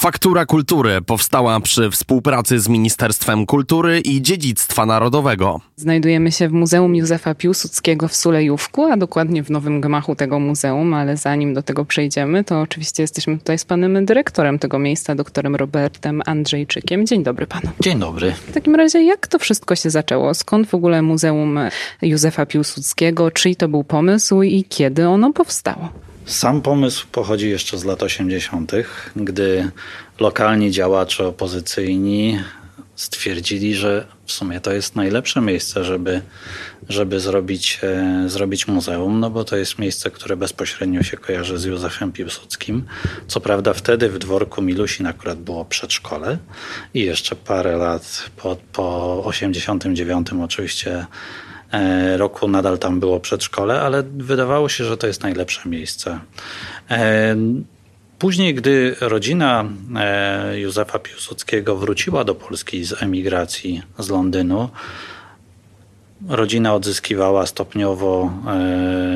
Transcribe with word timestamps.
Faktura 0.00 0.46
Kultury 0.46 1.02
powstała 1.02 1.60
przy 1.60 1.90
współpracy 1.90 2.60
z 2.60 2.68
Ministerstwem 2.68 3.46
Kultury 3.46 4.00
i 4.00 4.22
Dziedzictwa 4.22 4.86
Narodowego. 4.86 5.60
Znajdujemy 5.76 6.32
się 6.32 6.48
w 6.48 6.52
Muzeum 6.52 6.94
Józefa 6.94 7.34
Piłsudskiego 7.34 8.08
w 8.08 8.16
Sulejówku, 8.16 8.84
a 8.84 8.96
dokładnie 8.96 9.42
w 9.42 9.50
nowym 9.50 9.80
gmachu 9.80 10.16
tego 10.16 10.38
muzeum, 10.38 10.94
ale 10.94 11.16
zanim 11.16 11.54
do 11.54 11.62
tego 11.62 11.84
przejdziemy, 11.84 12.44
to 12.44 12.60
oczywiście 12.60 13.02
jesteśmy 13.02 13.38
tutaj 13.38 13.58
z 13.58 13.64
panem 13.64 14.04
dyrektorem 14.06 14.58
tego 14.58 14.78
miejsca, 14.78 15.14
doktorem 15.14 15.56
Robertem 15.56 16.22
Andrzejczykiem. 16.26 17.06
Dzień 17.06 17.22
dobry 17.22 17.46
panu. 17.46 17.70
Dzień 17.80 17.98
dobry. 17.98 18.32
W 18.32 18.52
takim 18.52 18.74
razie, 18.74 19.02
jak 19.02 19.26
to 19.26 19.38
wszystko 19.38 19.76
się 19.76 19.90
zaczęło? 19.90 20.34
Skąd 20.34 20.68
w 20.68 20.74
ogóle 20.74 21.02
Muzeum 21.02 21.58
Józefa 22.02 22.46
Piłsudskiego? 22.46 23.30
Czyj 23.30 23.56
to 23.56 23.68
był 23.68 23.84
pomysł 23.84 24.42
i 24.42 24.64
kiedy 24.64 25.08
ono 25.08 25.32
powstało? 25.32 25.88
Sam 26.30 26.62
pomysł 26.62 27.06
pochodzi 27.12 27.50
jeszcze 27.50 27.78
z 27.78 27.84
lat 27.84 28.02
80., 28.02 28.72
gdy 29.16 29.70
lokalni 30.20 30.70
działacze 30.70 31.26
opozycyjni 31.26 32.38
stwierdzili, 32.96 33.74
że 33.74 34.06
w 34.26 34.32
sumie 34.32 34.60
to 34.60 34.72
jest 34.72 34.96
najlepsze 34.96 35.40
miejsce, 35.40 35.84
żeby, 35.84 36.22
żeby 36.88 37.20
zrobić, 37.20 37.78
e, 37.82 38.24
zrobić 38.28 38.68
muzeum, 38.68 39.20
no 39.20 39.30
bo 39.30 39.44
to 39.44 39.56
jest 39.56 39.78
miejsce, 39.78 40.10
które 40.10 40.36
bezpośrednio 40.36 41.02
się 41.02 41.16
kojarzy 41.16 41.58
z 41.58 41.64
Józefem 41.64 42.12
Piłsudskim. 42.12 42.84
Co 43.26 43.40
prawda 43.40 43.72
wtedy 43.72 44.08
w 44.08 44.18
dworku 44.18 44.62
Milusin 44.62 45.06
akurat 45.06 45.38
było 45.38 45.64
przedszkole 45.64 46.38
i 46.94 47.00
jeszcze 47.00 47.36
parę 47.36 47.76
lat 47.76 48.30
po, 48.36 48.56
po 48.72 49.24
89 49.24 50.28
oczywiście 50.44 51.06
roku 52.16 52.48
nadal 52.48 52.78
tam 52.78 53.00
było 53.00 53.20
przedszkole, 53.20 53.80
ale 53.80 54.02
wydawało 54.02 54.68
się, 54.68 54.84
że 54.84 54.96
to 54.96 55.06
jest 55.06 55.22
najlepsze 55.22 55.68
miejsce. 55.68 56.20
E, 56.90 57.36
później, 58.18 58.54
gdy 58.54 58.96
rodzina 59.00 59.64
e, 59.96 60.60
Józefa 60.60 60.98
Piłsudskiego 60.98 61.76
wróciła 61.76 62.24
do 62.24 62.34
Polski 62.34 62.84
z 62.84 63.02
emigracji 63.02 63.82
z 63.98 64.08
Londynu, 64.08 64.68
rodzina 66.28 66.74
odzyskiwała 66.74 67.46
stopniowo 67.46 68.32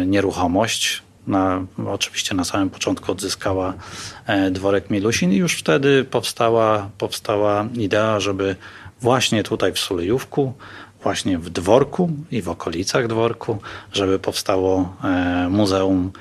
nieruchomość. 0.07 1.03
Na, 1.27 1.65
oczywiście 1.87 2.35
na 2.35 2.45
samym 2.45 2.71
początku 2.71 3.13
odzyskała 3.13 3.75
dworek 4.51 4.91
Milusin 4.91 5.33
i 5.33 5.37
już 5.37 5.55
wtedy 5.55 6.05
powstała, 6.05 6.91
powstała 6.99 7.69
idea, 7.75 8.21
żeby 8.21 8.57
właśnie 9.01 9.43
tutaj 9.43 9.73
w 9.73 9.79
Sulejówku 9.79 10.53
właśnie 11.05 11.39
w 11.39 11.51
dworku 11.51 12.11
i 12.31 12.43
w 12.43 12.49
okolicach 12.49 13.07
dworku, 13.07 13.59
żeby 13.93 14.19
powstało 14.19 14.97
e, 15.05 15.49
Muzeum 15.51 16.13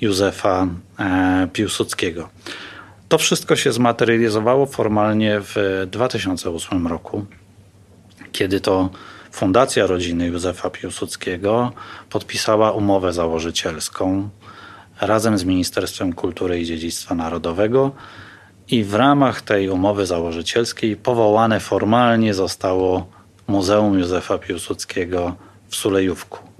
Józefa 0.00 0.66
e, 0.98 1.48
Piłsudskiego. 1.52 2.28
To 3.08 3.18
wszystko 3.18 3.56
się 3.56 3.72
zmaterializowało 3.72 4.66
formalnie 4.66 5.40
w 5.40 5.86
2008 5.90 6.86
roku, 6.86 7.26
kiedy 8.32 8.60
to 8.60 8.90
Fundacja 9.32 9.86
Rodziny 9.86 10.26
Józefa 10.26 10.70
Piłsudskiego 10.70 11.72
podpisała 12.10 12.72
umowę 12.72 13.12
założycielską 13.12 14.28
razem 15.00 15.38
z 15.38 15.44
Ministerstwem 15.44 16.12
Kultury 16.12 16.60
i 16.60 16.66
Dziedzictwa 16.66 17.14
Narodowego 17.14 17.90
i 18.68 18.84
w 18.84 18.94
ramach 18.94 19.42
tej 19.42 19.68
umowy 19.68 20.06
założycielskiej 20.06 20.96
powołane 20.96 21.60
formalnie 21.60 22.34
zostało 22.34 23.21
Muzeum 23.46 23.98
Józefa 23.98 24.38
Piłsudskiego 24.38 25.34
w 25.68 25.76
Sulejówku. 25.76 26.51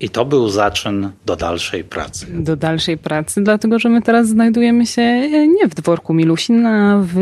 I 0.00 0.08
to 0.08 0.24
był 0.24 0.48
zaczyn 0.48 1.10
do 1.26 1.36
dalszej 1.36 1.84
pracy. 1.84 2.26
Do 2.30 2.56
dalszej 2.56 2.98
pracy, 2.98 3.42
dlatego 3.42 3.78
że 3.78 3.88
my 3.88 4.02
teraz 4.02 4.28
znajdujemy 4.28 4.86
się 4.86 5.02
e, 5.02 5.48
nie 5.48 5.68
w 5.68 5.74
dworku 5.74 6.14
Milusin, 6.14 6.66
a 6.66 7.02
w 7.02 7.16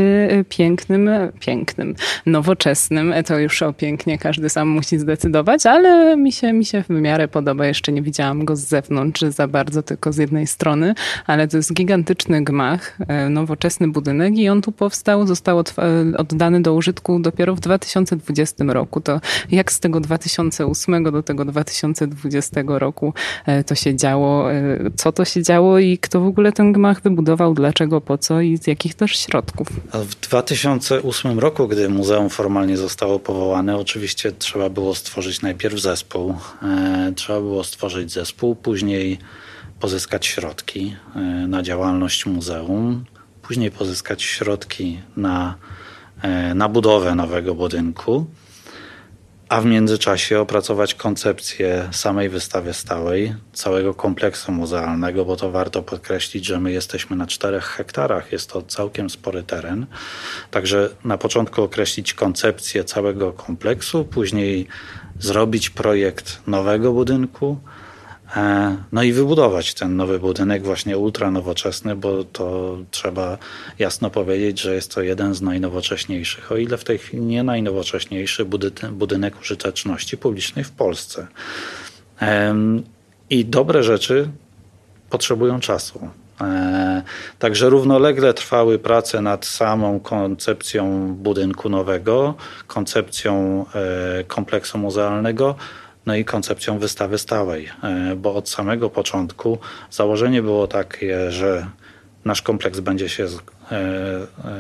pięknym, 0.49 1.11
pięknym, 1.41 1.95
nowoczesnym. 2.27 3.15
To 3.27 3.39
już 3.39 3.63
o 3.63 3.73
pięknie 3.73 4.19
każdy 4.19 4.49
sam 4.49 4.69
musi 4.69 4.99
zdecydować, 4.99 5.67
ale 5.67 6.17
mi 6.17 6.33
się, 6.33 6.53
mi 6.53 6.65
się 6.65 6.83
w 6.83 6.89
miarę 6.89 7.29
podoba. 7.29 7.67
Jeszcze 7.67 7.93
nie 7.93 8.03
widziałam 8.03 8.45
go 8.45 8.57
z 8.57 8.61
zewnątrz 8.61 9.21
za 9.23 9.49
bardzo, 9.49 9.83
tylko 9.83 10.13
z 10.13 10.17
jednej 10.17 10.47
strony, 10.47 10.95
ale 11.27 11.49
to 11.49 11.57
jest 11.57 11.75
gigantyczny 11.75 12.45
gmach, 12.45 12.99
e, 13.09 13.29
nowoczesny 13.29 13.89
budynek 13.89 14.35
i 14.35 14.49
on 14.49 14.63
tu 14.63 14.73
powstał, 14.73 15.27
został 15.27 15.61
e, 15.61 15.63
oddany 16.17 16.63
do 16.63 16.75
użytku 16.75 17.19
dopiero 17.19 17.55
w 17.55 17.61
2020 17.61 18.65
roku. 18.69 19.01
To 19.01 19.21
jak 19.51 19.73
z 19.73 19.81
tego 19.81 20.01
2008 20.01 21.05
do 21.05 21.23
tego 21.23 21.45
2020 21.45 22.63
roku 22.79 23.15
e, 23.47 23.65
to 23.65 23.75
się 23.75 23.97
działo, 23.97 24.53
e, 24.53 24.79
co 24.97 25.13
to 25.13 25.25
się 25.25 25.43
działo 25.43 25.79
i 25.79 25.99
kto 25.99 26.21
w 26.21 26.27
ogóle 26.27 26.53
ten 26.53 26.73
gmach 26.73 27.03
wybudował, 27.03 27.55
dlaczego, 27.55 28.01
po 28.01 28.19
co 28.19 28.41
i 28.41 28.59
z 28.59 28.67
jakich 28.67 28.95
też 28.95 29.19
środków. 29.19 29.69
W 29.95 30.15
2008 30.15 31.39
roku, 31.39 31.69
gdy 31.69 31.89
muzeum 31.89 32.31
formalnie 32.31 32.77
zostało 32.77 33.19
powołane, 33.19 33.77
oczywiście 33.77 34.33
trzeba 34.33 34.69
było 34.69 34.95
stworzyć 34.95 35.43
najpierw 35.43 35.81
zespół. 35.81 36.35
E, 36.63 37.13
trzeba 37.17 37.41
było 37.41 37.65
stworzyć 37.65 38.13
zespół, 38.13 38.55
później 38.55 39.19
pozyskać 39.81 40.27
środki 40.27 40.97
na 41.49 41.63
działalność 41.63 42.27
muzeum, 42.27 43.05
później 43.43 43.71
pozyskać 43.71 44.23
środki 44.23 45.01
na, 45.17 45.55
na 46.55 46.69
budowę 46.69 47.15
nowego 47.15 47.55
budynku 47.55 48.27
a 49.53 49.61
w 49.61 49.67
międzyczasie 49.67 50.41
opracować 50.41 50.95
koncepcję 50.95 51.89
samej 51.91 52.29
wystawy 52.29 52.75
stałej, 52.75 53.35
całego 53.53 53.95
kompleksu 53.95 54.53
muzealnego, 54.53 55.25
bo 55.25 55.37
to 55.37 55.51
warto 55.51 55.83
podkreślić, 55.83 56.47
że 56.47 56.61
my 56.61 56.73
jesteśmy 56.73 57.17
na 57.17 57.27
czterech 57.27 57.65
hektarach, 57.65 58.33
jest 58.33 58.51
to 58.51 58.63
całkiem 58.63 59.11
spory 59.11 59.43
teren. 59.43 59.87
Także 60.51 60.89
na 61.05 61.19
początku 61.19 61.63
określić 61.63 62.15
koncepcję 62.15 62.85
całego 62.85 63.33
kompleksu, 63.33 64.05
później 64.05 64.67
zrobić 65.19 65.71
projekt 65.71 66.43
nowego 66.47 66.93
budynku, 66.93 67.59
no 68.93 69.03
i 69.03 69.13
wybudować 69.13 69.75
ten 69.75 69.97
nowy 69.97 70.19
budynek 70.19 70.63
właśnie 70.63 70.99
ultra 70.99 71.31
nowoczesny, 71.31 71.97
bo 71.97 72.25
to 72.25 72.77
trzeba 72.91 73.39
jasno 73.79 74.11
powiedzieć, 74.11 74.61
że 74.61 74.75
jest 74.75 74.95
to 74.95 75.03
jeden 75.03 75.35
z 75.35 75.43
najnowocześniejszych, 75.43 76.53
o 76.53 76.57
ile 76.57 76.77
w 76.77 76.85
tej 76.85 76.99
chwili 76.99 77.23
nie 77.23 77.43
najnowocześniejszy 77.43 78.45
budynek 78.93 79.41
użyteczności 79.41 80.17
publicznej 80.17 80.65
w 80.65 80.71
Polsce. 80.71 81.27
I 83.31 83.45
dobre 83.45 83.83
rzeczy 83.83 84.29
potrzebują 85.11 85.61
czasu. 85.61 86.09
E, 86.41 87.03
także 87.39 87.71
równolegle 87.71 88.35
trwały 88.35 88.79
prace 88.79 89.21
nad 89.21 89.47
samą 89.47 90.01
koncepcją 90.01 91.15
budynku 91.15 91.69
nowego, 91.69 92.35
koncepcją 92.67 93.65
e, 93.75 94.25
kompleksu 94.25 94.79
muzealnego, 94.79 95.55
no 96.07 96.15
i 96.15 96.25
koncepcją 96.25 96.79
wystawy 96.79 97.19
stałej, 97.19 97.69
e, 97.83 98.17
bo 98.17 98.35
od 98.35 98.49
samego 98.49 98.91
początku 98.91 99.59
założenie 99.91 100.43
było 100.43 100.67
takie, 100.67 101.31
że 101.31 101.67
nasz 102.25 102.43
kompleks 102.43 102.81
będzie 102.81 103.09
się 103.09 103.27
e, 103.27 103.79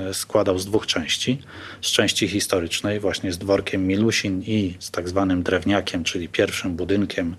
e, 0.08 0.14
składał 0.14 0.58
z 0.58 0.66
dwóch 0.66 0.86
części. 0.86 1.42
Z 1.82 1.90
części 1.90 2.28
historycznej, 2.28 3.00
właśnie 3.00 3.32
z 3.32 3.38
dworkiem 3.38 3.86
Milusin 3.86 4.42
i 4.42 4.76
z 4.78 4.90
tak 4.90 5.08
zwanym 5.08 5.42
drewniakiem, 5.42 6.04
czyli 6.04 6.28
pierwszym 6.28 6.76
budynkiem, 6.76 7.36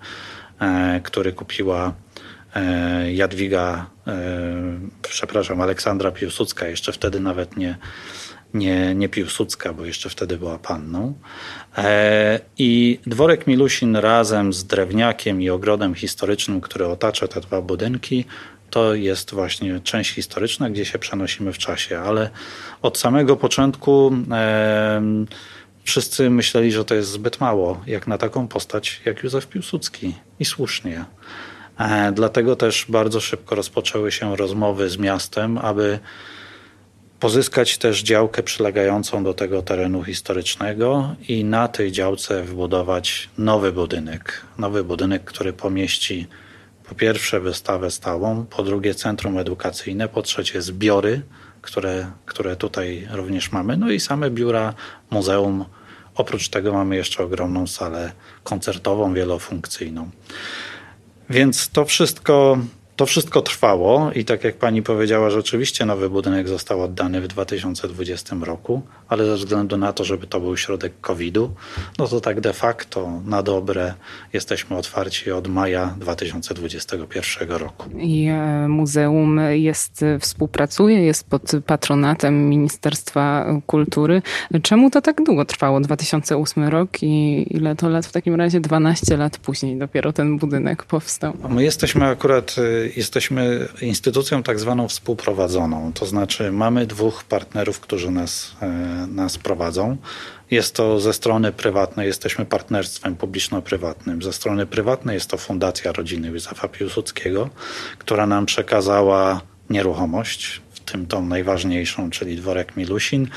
który 1.03 1.33
kupiła 1.33 1.93
Jadwiga, 3.13 3.85
przepraszam, 5.01 5.61
Aleksandra 5.61 6.11
Piłsudska, 6.11 6.67
jeszcze 6.67 6.91
wtedy 6.91 7.19
nawet 7.19 7.57
nie, 7.57 7.77
nie, 8.53 8.95
nie 8.95 9.09
Piłsudska, 9.09 9.73
bo 9.73 9.85
jeszcze 9.85 10.09
wtedy 10.09 10.37
była 10.37 10.59
panną. 10.59 11.13
E, 11.77 12.39
I 12.57 12.99
dworek 13.07 13.47
Milusin 13.47 13.95
razem 13.95 14.53
z 14.53 14.63
drewniakiem 14.63 15.41
i 15.41 15.49
ogrodem 15.49 15.95
historycznym, 15.95 16.61
który 16.61 16.87
otacza 16.87 17.27
te 17.27 17.41
dwa 17.41 17.61
budynki, 17.61 18.25
to 18.69 18.93
jest 18.93 19.33
właśnie 19.33 19.79
część 19.79 20.11
historyczna, 20.11 20.69
gdzie 20.69 20.85
się 20.85 20.99
przenosimy 20.99 21.53
w 21.53 21.57
czasie, 21.57 21.99
ale 21.99 22.29
od 22.81 22.97
samego 22.97 23.35
początku 23.35 24.13
e, 24.31 25.01
wszyscy 25.83 26.29
myśleli, 26.29 26.71
że 26.71 26.85
to 26.85 26.95
jest 26.95 27.09
zbyt 27.09 27.39
mało, 27.39 27.81
jak 27.87 28.07
na 28.07 28.17
taką 28.17 28.47
postać 28.47 29.01
jak 29.05 29.23
Józef 29.23 29.47
Piłsudski. 29.47 30.13
I 30.39 30.45
słusznie. 30.45 31.05
E, 31.79 32.11
dlatego 32.11 32.55
też 32.55 32.85
bardzo 32.89 33.19
szybko 33.19 33.55
rozpoczęły 33.55 34.11
się 34.11 34.35
rozmowy 34.35 34.89
z 34.89 34.97
miastem, 34.97 35.57
aby 35.57 35.99
pozyskać 37.23 37.77
też 37.77 38.03
działkę 38.03 38.43
przylegającą 38.43 39.23
do 39.23 39.33
tego 39.33 39.61
terenu 39.61 40.03
historycznego 40.03 41.15
i 41.27 41.43
na 41.43 41.67
tej 41.67 41.91
działce 41.91 42.43
wybudować 42.43 43.29
nowy 43.37 43.71
budynek. 43.71 44.41
Nowy 44.57 44.83
budynek, 44.83 45.23
który 45.23 45.53
pomieści 45.53 46.27
po 46.89 46.95
pierwsze 46.95 47.39
wystawę 47.39 47.91
stałą, 47.91 48.45
po 48.45 48.63
drugie 48.63 48.95
centrum 48.95 49.37
edukacyjne, 49.37 50.07
po 50.07 50.21
trzecie 50.21 50.61
zbiory, 50.61 51.21
które, 51.61 52.11
które 52.25 52.55
tutaj 52.55 53.07
również 53.11 53.51
mamy, 53.51 53.77
no 53.77 53.91
i 53.91 53.99
same 53.99 54.29
biura 54.29 54.73
muzeum. 55.09 55.65
Oprócz 56.15 56.49
tego 56.49 56.73
mamy 56.73 56.95
jeszcze 56.95 57.23
ogromną 57.23 57.67
salę 57.67 58.11
koncertową, 58.43 59.13
wielofunkcyjną. 59.13 60.09
Więc 61.29 61.69
to 61.69 61.85
wszystko 61.85 62.57
to 62.95 63.05
wszystko 63.05 63.41
trwało 63.41 64.11
i 64.11 64.25
tak 64.25 64.43
jak 64.43 64.55
pani 64.57 64.83
powiedziała, 64.83 65.29
rzeczywiście 65.29 65.85
nowy 65.85 66.09
budynek 66.09 66.47
został 66.47 66.81
oddany 66.81 67.21
w 67.21 67.27
2020 67.27 68.35
roku, 68.41 68.81
ale 69.07 69.25
ze 69.25 69.35
względu 69.35 69.77
na 69.77 69.93
to, 69.93 70.03
żeby 70.03 70.27
to 70.27 70.39
był 70.39 70.57
środek 70.57 70.93
COVID-u, 71.01 71.49
no 71.99 72.07
to 72.07 72.21
tak 72.21 72.41
de 72.41 72.53
facto 72.53 73.21
na 73.25 73.43
dobre 73.43 73.93
jesteśmy 74.33 74.77
otwarci 74.77 75.31
od 75.31 75.47
maja 75.47 75.95
2021 75.99 77.49
roku. 77.49 77.89
I 77.97 78.27
e, 78.27 78.67
muzeum 78.67 79.39
jest, 79.51 80.05
współpracuje, 80.19 81.03
jest 81.05 81.29
pod 81.29 81.51
patronatem 81.65 82.49
Ministerstwa 82.49 83.45
Kultury. 83.67 84.21
Czemu 84.61 84.89
to 84.89 85.01
tak 85.01 85.23
długo 85.23 85.45
trwało? 85.45 85.79
2008 85.79 86.63
rok 86.63 87.03
i 87.03 87.45
ile 87.55 87.75
to 87.75 87.89
lat 87.89 88.05
w 88.05 88.11
takim 88.11 88.35
razie? 88.35 88.59
12 88.59 89.17
lat 89.17 89.37
później 89.37 89.77
dopiero 89.77 90.13
ten 90.13 90.37
budynek 90.37 90.83
powstał. 90.83 91.33
My 91.49 91.63
jesteśmy 91.63 92.05
akurat 92.05 92.55
y, 92.57 92.82
jesteśmy 92.95 93.67
instytucją 93.81 94.43
tak 94.43 94.59
zwaną 94.59 94.87
współprowadzoną, 94.87 95.93
to 95.93 96.05
znaczy 96.05 96.51
mamy 96.51 96.87
dwóch 96.87 97.23
partnerów, 97.23 97.79
którzy 97.79 98.11
nas, 98.11 98.55
e, 98.61 98.67
nas 99.07 99.37
prowadzą. 99.37 99.97
Jest 100.51 100.75
to 100.75 100.99
ze 100.99 101.13
strony 101.13 101.51
prywatnej, 101.51 102.07
jesteśmy 102.07 102.45
partnerstwem 102.45 103.15
publiczno-prywatnym. 103.15 104.21
Ze 104.21 104.33
strony 104.33 104.65
prywatnej 104.65 105.13
jest 105.13 105.29
to 105.29 105.37
Fundacja 105.37 105.91
Rodziny 105.91 106.27
Józefa 106.27 106.67
Piłsudskiego, 106.67 107.49
która 107.99 108.27
nam 108.27 108.45
przekazała 108.45 109.41
nieruchomość 109.69 110.62
tym 110.85 111.05
tą 111.05 111.25
najważniejszą, 111.25 112.09
czyli 112.09 112.35
dworek 112.35 112.77
Milusin, 112.77 113.27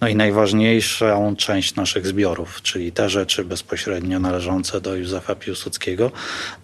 no 0.00 0.08
i 0.08 0.16
najważniejszą 0.16 1.36
część 1.36 1.74
naszych 1.74 2.06
zbiorów, 2.06 2.62
czyli 2.62 2.92
te 2.92 3.10
rzeczy 3.10 3.44
bezpośrednio 3.44 4.18
należące 4.20 4.80
do 4.80 4.96
Józefa 4.96 5.34
Piłsudskiego. 5.34 6.10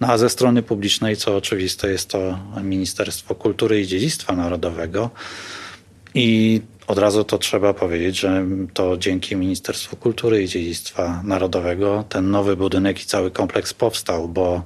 No 0.00 0.08
a 0.08 0.18
ze 0.18 0.28
strony 0.30 0.62
publicznej, 0.62 1.16
co 1.16 1.36
oczywiste, 1.36 1.90
jest 1.90 2.10
to 2.10 2.38
Ministerstwo 2.62 3.34
Kultury 3.34 3.80
i 3.80 3.86
Dziedzictwa 3.86 4.36
Narodowego. 4.36 5.10
I 6.14 6.60
od 6.86 6.98
razu 6.98 7.24
to 7.24 7.38
trzeba 7.38 7.74
powiedzieć, 7.74 8.18
że 8.18 8.46
to 8.74 8.96
dzięki 8.96 9.36
Ministerstwu 9.36 9.96
Kultury 9.96 10.42
i 10.42 10.48
Dziedzictwa 10.48 11.22
Narodowego 11.24 12.04
ten 12.08 12.30
nowy 12.30 12.56
budynek 12.56 13.02
i 13.02 13.06
cały 13.06 13.30
kompleks 13.30 13.74
powstał, 13.74 14.28
bo 14.28 14.62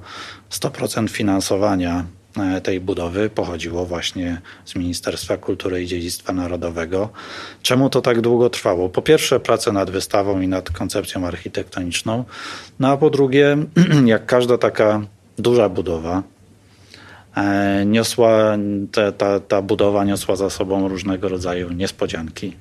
100% 0.51 1.09
finansowania 1.09 2.05
tej 2.63 2.79
budowy 2.79 3.29
pochodziło 3.29 3.85
właśnie 3.85 4.41
z 4.65 4.75
Ministerstwa 4.75 5.37
Kultury 5.37 5.83
i 5.83 5.87
Dziedzictwa 5.87 6.33
Narodowego. 6.33 7.09
Czemu 7.61 7.89
to 7.89 8.01
tak 8.01 8.21
długo 8.21 8.49
trwało? 8.49 8.89
Po 8.89 9.01
pierwsze, 9.01 9.39
prace 9.39 9.71
nad 9.71 9.91
wystawą 9.91 10.41
i 10.41 10.47
nad 10.47 10.69
koncepcją 10.69 11.27
architektoniczną, 11.27 12.23
no 12.79 12.87
a 12.87 12.97
po 12.97 13.09
drugie, 13.09 13.57
jak 14.05 14.25
każda 14.25 14.57
taka 14.57 15.01
duża 15.37 15.69
budowa, 15.69 16.23
e, 17.35 17.85
niosła, 17.85 18.57
ta, 18.91 19.11
ta, 19.11 19.39
ta 19.39 19.61
budowa 19.61 20.03
niosła 20.03 20.35
za 20.35 20.49
sobą 20.49 20.87
różnego 20.87 21.29
rodzaju 21.29 21.71
niespodzianki. 21.71 22.55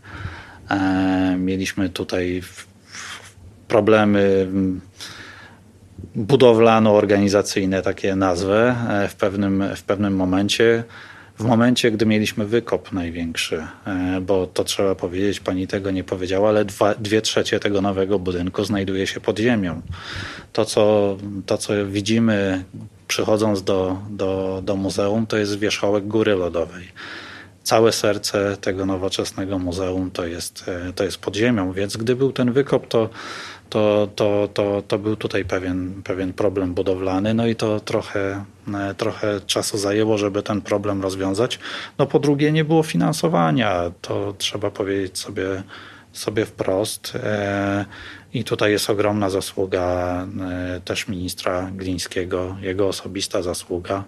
E, 0.70 1.36
mieliśmy 1.38 1.88
tutaj 1.88 2.42
problemy 3.68 4.46
budowlano-organizacyjne, 6.16 7.82
takie 7.82 8.16
nazwę, 8.16 8.76
e, 8.88 9.08
w 9.08 9.14
pewnym, 9.14 9.64
w 9.76 9.82
pewnym 9.82 10.16
momencie. 10.16 10.84
W 11.38 11.44
momencie, 11.44 11.90
gdy 11.90 12.06
mieliśmy 12.06 12.46
wykop 12.46 12.92
największy, 12.92 13.66
e, 13.86 14.20
bo 14.20 14.46
to 14.46 14.64
trzeba 14.64 14.94
powiedzieć, 14.94 15.40
pani 15.40 15.66
tego 15.66 15.90
nie 15.90 16.04
powiedziała, 16.04 16.48
ale 16.48 16.64
dwa, 16.64 16.94
dwie 16.94 17.22
trzecie 17.22 17.60
tego 17.60 17.80
nowego 17.80 18.18
budynku 18.18 18.64
znajduje 18.64 19.06
się 19.06 19.20
pod 19.20 19.38
ziemią. 19.38 19.82
To, 20.52 20.64
co, 20.64 21.16
to, 21.46 21.58
co 21.58 21.72
widzimy 21.86 22.64
przychodząc 23.08 23.62
do, 23.62 23.98
do, 24.10 24.60
do 24.64 24.76
muzeum, 24.76 25.26
to 25.26 25.36
jest 25.36 25.58
wierzchołek 25.58 26.06
góry 26.06 26.34
lodowej. 26.34 26.84
Całe 27.62 27.92
serce 27.92 28.56
tego 28.56 28.86
nowoczesnego 28.86 29.58
muzeum 29.58 30.10
to 30.10 30.26
jest, 30.26 30.64
e, 30.68 30.92
to 30.92 31.04
jest 31.04 31.18
pod 31.18 31.36
ziemią, 31.36 31.72
więc 31.72 31.96
gdy 31.96 32.16
był 32.16 32.32
ten 32.32 32.52
wykop, 32.52 32.88
to 32.88 33.08
to, 33.72 34.08
to, 34.16 34.48
to, 34.54 34.82
to 34.88 34.98
był 34.98 35.16
tutaj 35.16 35.44
pewien, 35.44 36.02
pewien 36.04 36.32
problem 36.32 36.74
budowlany, 36.74 37.34
no 37.34 37.46
i 37.46 37.56
to 37.56 37.80
trochę, 37.80 38.44
e, 38.74 38.94
trochę 38.94 39.40
czasu 39.46 39.78
zajęło, 39.78 40.18
żeby 40.18 40.42
ten 40.42 40.60
problem 40.60 41.02
rozwiązać. 41.02 41.58
No 41.98 42.06
po 42.06 42.18
drugie 42.18 42.52
nie 42.52 42.64
było 42.64 42.82
finansowania, 42.82 43.90
to 44.00 44.34
trzeba 44.38 44.70
powiedzieć 44.70 45.18
sobie, 45.18 45.62
sobie 46.12 46.46
wprost. 46.46 47.12
E, 47.16 47.84
I 48.34 48.44
tutaj 48.44 48.72
jest 48.72 48.90
ogromna 48.90 49.30
zasługa 49.30 49.86
e, 50.40 50.80
też 50.84 51.08
ministra 51.08 51.70
Glińskiego, 51.74 52.56
jego 52.60 52.88
osobista 52.88 53.42
zasługa, 53.42 54.04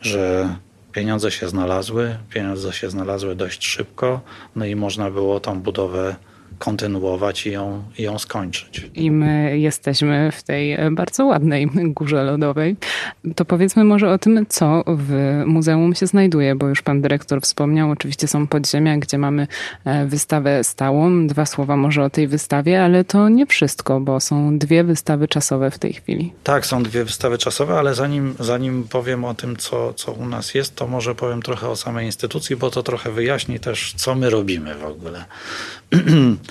że 0.00 0.56
pieniądze 0.92 1.30
się 1.30 1.48
znalazły, 1.48 2.18
pieniądze 2.30 2.72
się 2.72 2.90
znalazły 2.90 3.34
dość 3.34 3.66
szybko, 3.66 4.20
no 4.56 4.64
i 4.64 4.76
można 4.76 5.10
było 5.10 5.40
tą 5.40 5.60
budowę 5.60 6.16
kontynuować 6.58 7.46
i 7.46 7.52
ją, 7.52 7.82
i 7.98 8.02
ją 8.02 8.18
skończyć. 8.18 8.90
I 8.94 9.10
my 9.10 9.58
jesteśmy 9.58 10.32
w 10.32 10.42
tej 10.42 10.78
bardzo 10.90 11.26
ładnej 11.26 11.68
górze 11.74 12.24
lodowej. 12.24 12.76
To 13.36 13.44
powiedzmy 13.44 13.84
może 13.84 14.10
o 14.10 14.18
tym, 14.18 14.46
co 14.48 14.84
w 14.86 15.42
muzeum 15.46 15.94
się 15.94 16.06
znajduje, 16.06 16.54
bo 16.54 16.68
już 16.68 16.82
pan 16.82 17.00
dyrektor 17.00 17.40
wspomniał, 17.40 17.90
oczywiście 17.90 18.28
są 18.28 18.46
podziemia, 18.46 18.98
gdzie 18.98 19.18
mamy 19.18 19.46
e, 19.84 20.06
wystawę 20.06 20.64
stałą. 20.64 21.26
Dwa 21.26 21.46
słowa 21.46 21.76
może 21.76 22.04
o 22.04 22.10
tej 22.10 22.28
wystawie, 22.28 22.82
ale 22.82 23.04
to 23.04 23.28
nie 23.28 23.46
wszystko, 23.46 24.00
bo 24.00 24.20
są 24.20 24.58
dwie 24.58 24.84
wystawy 24.84 25.28
czasowe 25.28 25.70
w 25.70 25.78
tej 25.78 25.92
chwili. 25.92 26.32
Tak, 26.44 26.66
są 26.66 26.82
dwie 26.82 27.04
wystawy 27.04 27.38
czasowe, 27.38 27.78
ale 27.78 27.94
zanim, 27.94 28.34
zanim 28.40 28.84
powiem 28.88 29.24
o 29.24 29.34
tym, 29.34 29.56
co, 29.56 29.94
co 29.94 30.12
u 30.12 30.26
nas 30.26 30.54
jest, 30.54 30.74
to 30.74 30.86
może 30.86 31.14
powiem 31.14 31.42
trochę 31.42 31.68
o 31.68 31.76
samej 31.76 32.06
instytucji, 32.06 32.56
bo 32.56 32.70
to 32.70 32.82
trochę 32.82 33.12
wyjaśni 33.12 33.60
też, 33.60 33.94
co 33.96 34.14
my 34.14 34.30
robimy 34.30 34.74
w 34.74 34.84
ogóle. 34.84 35.24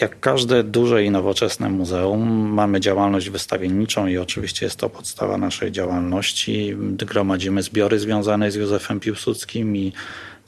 Jak 0.00 0.20
każde 0.20 0.64
duże 0.64 1.04
i 1.04 1.10
nowoczesne 1.10 1.68
muzeum, 1.68 2.28
mamy 2.30 2.80
działalność 2.80 3.30
wystawienniczą 3.30 4.06
i 4.06 4.18
oczywiście 4.18 4.66
jest 4.66 4.76
to 4.76 4.90
podstawa 4.90 5.38
naszej 5.38 5.72
działalności. 5.72 6.76
Gromadzimy 6.96 7.62
zbiory 7.62 7.98
związane 7.98 8.50
z 8.50 8.54
Józefem 8.54 9.00
Piłsudskim 9.00 9.76
i 9.76 9.92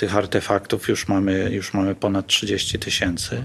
tych 0.00 0.16
artefaktów 0.16 0.88
już 0.88 1.08
mamy, 1.08 1.50
już 1.52 1.74
mamy 1.74 1.94
ponad 1.94 2.26
30 2.26 2.78
tysięcy 2.78 3.42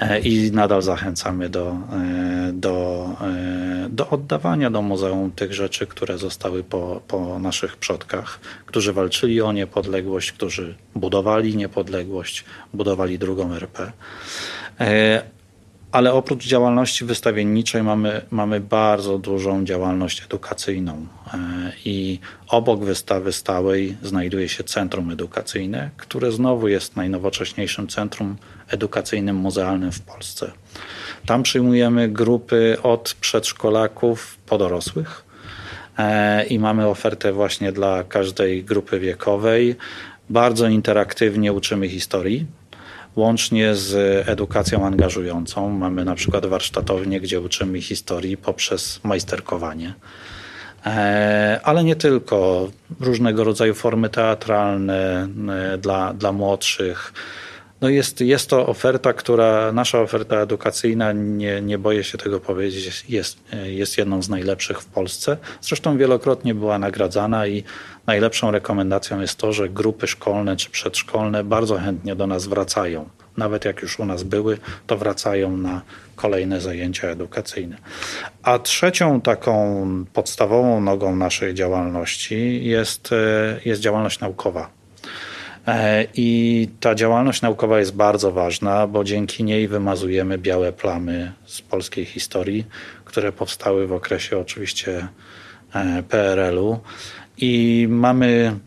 e, 0.00 0.20
i 0.20 0.52
nadal 0.52 0.82
zachęcamy 0.82 1.48
do, 1.48 1.68
e, 1.68 2.52
do, 2.52 3.06
e, 3.20 3.88
do 3.90 4.10
oddawania 4.10 4.70
do 4.70 4.82
muzeum 4.82 5.32
tych 5.32 5.54
rzeczy, 5.54 5.86
które 5.86 6.18
zostały 6.18 6.64
po, 6.64 7.00
po 7.08 7.38
naszych 7.38 7.76
przodkach, 7.76 8.40
którzy 8.66 8.92
walczyli 8.92 9.42
o 9.42 9.52
niepodległość, 9.52 10.32
którzy 10.32 10.74
budowali 10.94 11.56
niepodległość, 11.56 12.44
budowali 12.74 13.18
drugą 13.18 13.54
RP. 13.54 13.92
E, 14.80 15.22
ale 15.92 16.12
oprócz 16.12 16.46
działalności 16.46 17.04
wystawienniczej 17.04 17.82
mamy, 17.82 18.22
mamy 18.30 18.60
bardzo 18.60 19.18
dużą 19.18 19.64
działalność 19.64 20.22
edukacyjną. 20.24 21.06
E, 21.34 21.38
I 21.84 22.18
obok 22.48 22.84
wystawy 22.84 23.32
stałej 23.32 23.96
znajduje 24.02 24.48
się 24.48 24.64
Centrum 24.64 25.10
Edukacyjne, 25.10 25.90
które 25.96 26.32
znowu 26.32 26.68
jest 26.68 26.96
najnowocześniejszym 26.96 27.88
centrum 27.88 28.36
edukacyjnym 28.68 29.36
muzealnym 29.36 29.92
w 29.92 30.00
Polsce. 30.00 30.52
Tam 31.26 31.42
przyjmujemy 31.42 32.08
grupy 32.08 32.76
od 32.82 33.16
przedszkolaków 33.20 34.38
po 34.46 34.58
dorosłych 34.58 35.24
e, 35.98 36.46
i 36.46 36.58
mamy 36.58 36.86
ofertę 36.86 37.32
właśnie 37.32 37.72
dla 37.72 38.04
każdej 38.04 38.64
grupy 38.64 39.00
wiekowej. 39.00 39.76
Bardzo 40.30 40.68
interaktywnie 40.68 41.52
uczymy 41.52 41.88
historii 41.88 42.46
łącznie 43.16 43.74
z 43.74 43.94
edukacją 44.28 44.86
angażującą. 44.86 45.70
Mamy 45.70 46.04
na 46.04 46.14
przykład 46.14 46.46
warsztatownię, 46.46 47.20
gdzie 47.20 47.40
uczymy 47.40 47.80
historii 47.80 48.36
poprzez 48.36 49.00
majsterkowanie. 49.04 49.94
E, 50.86 51.60
ale 51.62 51.84
nie 51.84 51.96
tylko. 51.96 52.68
Różnego 53.00 53.44
rodzaju 53.44 53.74
formy 53.74 54.08
teatralne 54.08 55.28
e, 55.48 55.78
dla, 55.78 56.14
dla 56.14 56.32
młodszych. 56.32 57.12
No 57.80 57.88
jest, 57.88 58.20
jest 58.20 58.50
to 58.50 58.66
oferta, 58.66 59.12
która, 59.12 59.72
nasza 59.72 60.00
oferta 60.00 60.36
edukacyjna, 60.36 61.12
nie, 61.12 61.62
nie 61.62 61.78
boję 61.78 62.04
się 62.04 62.18
tego 62.18 62.40
powiedzieć, 62.40 63.04
jest, 63.08 63.38
jest 63.64 63.98
jedną 63.98 64.22
z 64.22 64.28
najlepszych 64.28 64.80
w 64.80 64.86
Polsce. 64.86 65.36
Zresztą 65.60 65.98
wielokrotnie 65.98 66.54
była 66.54 66.78
nagradzana 66.78 67.46
i 67.46 67.64
najlepszą 68.06 68.50
rekomendacją 68.50 69.20
jest 69.20 69.38
to, 69.38 69.52
że 69.52 69.68
grupy 69.68 70.06
szkolne 70.06 70.56
czy 70.56 70.70
przedszkolne 70.70 71.44
bardzo 71.44 71.78
chętnie 71.78 72.16
do 72.16 72.26
nas 72.26 72.46
wracają. 72.46 73.08
Nawet 73.36 73.64
jak 73.64 73.82
już 73.82 73.98
u 73.98 74.04
nas 74.04 74.22
były, 74.22 74.58
to 74.86 74.96
wracają 74.96 75.56
na 75.56 75.82
kolejne 76.14 76.60
zajęcia 76.60 77.08
edukacyjne. 77.08 77.76
A 78.42 78.58
trzecią 78.58 79.20
taką 79.20 79.86
podstawową 80.12 80.80
nogą 80.80 81.16
naszej 81.16 81.54
działalności 81.54 82.64
jest, 82.64 83.10
jest 83.64 83.80
działalność 83.80 84.20
naukowa. 84.20 84.75
E, 85.66 86.06
I 86.14 86.68
ta 86.80 86.94
działalność 86.94 87.42
naukowa 87.42 87.78
jest 87.78 87.94
bardzo 87.94 88.32
ważna, 88.32 88.86
bo 88.86 89.04
dzięki 89.04 89.44
niej 89.44 89.68
wymazujemy 89.68 90.38
białe 90.38 90.72
plamy 90.72 91.32
z 91.46 91.62
polskiej 91.62 92.04
historii, 92.04 92.64
które 93.04 93.32
powstały 93.32 93.86
w 93.86 93.92
okresie 93.92 94.38
oczywiście 94.38 95.08
e, 95.74 96.02
PRL-u 96.02 96.80
I 97.38 97.86
mamy 97.90 98.58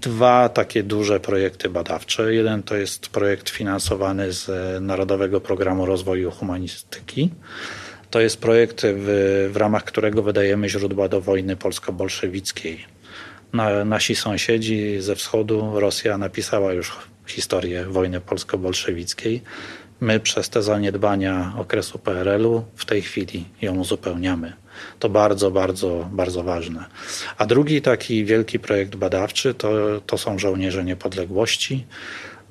dwa 0.00 0.48
takie 0.48 0.82
duże 0.82 1.20
projekty 1.20 1.70
badawcze. 1.70 2.34
Jeden 2.34 2.62
to 2.62 2.76
jest 2.76 3.08
projekt 3.08 3.50
finansowany 3.50 4.32
z 4.32 4.50
Narodowego 4.82 5.40
Programu 5.40 5.86
Rozwoju 5.86 6.30
Humanistyki. 6.30 7.30
To 8.10 8.20
jest 8.20 8.40
projekt, 8.40 8.82
w, 8.84 9.48
w 9.52 9.56
ramach 9.56 9.84
którego 9.84 10.22
wydajemy 10.22 10.68
źródła 10.68 11.08
do 11.08 11.20
wojny 11.20 11.56
polsko-bolszewickiej. 11.56 12.91
Na, 13.52 13.84
nasi 13.84 14.16
sąsiedzi 14.16 15.00
ze 15.00 15.16
wschodu, 15.16 15.80
Rosja 15.80 16.18
napisała 16.18 16.72
już 16.72 16.92
historię 17.26 17.84
wojny 17.84 18.20
polsko-bolszewickiej. 18.20 19.42
My 20.00 20.20
przez 20.20 20.50
te 20.50 20.62
zaniedbania 20.62 21.52
okresu 21.58 21.98
PRL-u 21.98 22.64
w 22.76 22.84
tej 22.84 23.02
chwili 23.02 23.44
ją 23.62 23.76
uzupełniamy. 23.78 24.52
To 24.98 25.08
bardzo, 25.08 25.50
bardzo, 25.50 26.08
bardzo 26.12 26.42
ważne. 26.42 26.84
A 27.38 27.46
drugi 27.46 27.82
taki 27.82 28.24
wielki 28.24 28.58
projekt 28.58 28.96
badawczy 28.96 29.54
to, 29.54 29.70
to 30.06 30.18
są 30.18 30.38
żołnierze 30.38 30.84
niepodległości. 30.84 31.86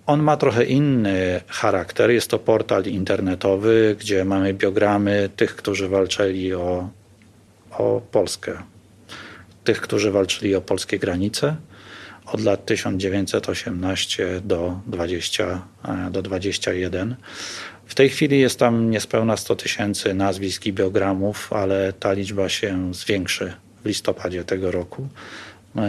On 0.07 0.23
ma 0.23 0.37
trochę 0.37 0.65
inny 0.65 1.41
charakter. 1.47 2.11
Jest 2.11 2.29
to 2.29 2.39
portal 2.39 2.83
internetowy, 2.83 3.95
gdzie 3.99 4.25
mamy 4.25 4.53
biogramy 4.53 5.29
tych, 5.35 5.55
którzy 5.55 5.87
walczyli 5.87 6.53
o, 6.53 6.89
o 7.71 8.01
Polskę, 8.11 8.63
tych, 9.63 9.81
którzy 9.81 10.11
walczyli 10.11 10.55
o 10.55 10.61
polskie 10.61 10.99
granice 10.99 11.55
od 12.25 12.41
lat 12.41 12.65
1918 12.65 14.41
do 14.43 14.79
20, 14.87 15.61
do 16.11 16.21
21. 16.21 17.15
W 17.85 17.95
tej 17.95 18.09
chwili 18.09 18.39
jest 18.39 18.59
tam 18.59 18.89
niespełna 18.89 19.37
100 19.37 19.55
tysięcy 19.55 20.13
nazwisk 20.13 20.65
i 20.65 20.73
biogramów, 20.73 21.53
ale 21.53 21.93
ta 21.93 22.13
liczba 22.13 22.49
się 22.49 22.93
zwiększy 22.93 23.53
w 23.83 23.85
listopadzie 23.85 24.43
tego 24.43 24.71
roku. 24.71 25.07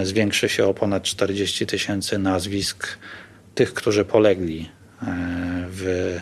Zwiększy 0.02 0.48
się 0.48 0.66
o 0.66 0.74
ponad 0.74 1.02
40 1.02 1.66
tysięcy 1.66 2.18
nazwisk 2.18 2.98
tych, 3.54 3.74
którzy 3.74 4.04
polegli 4.04 4.68
e, 5.02 5.06
w, 5.70 6.16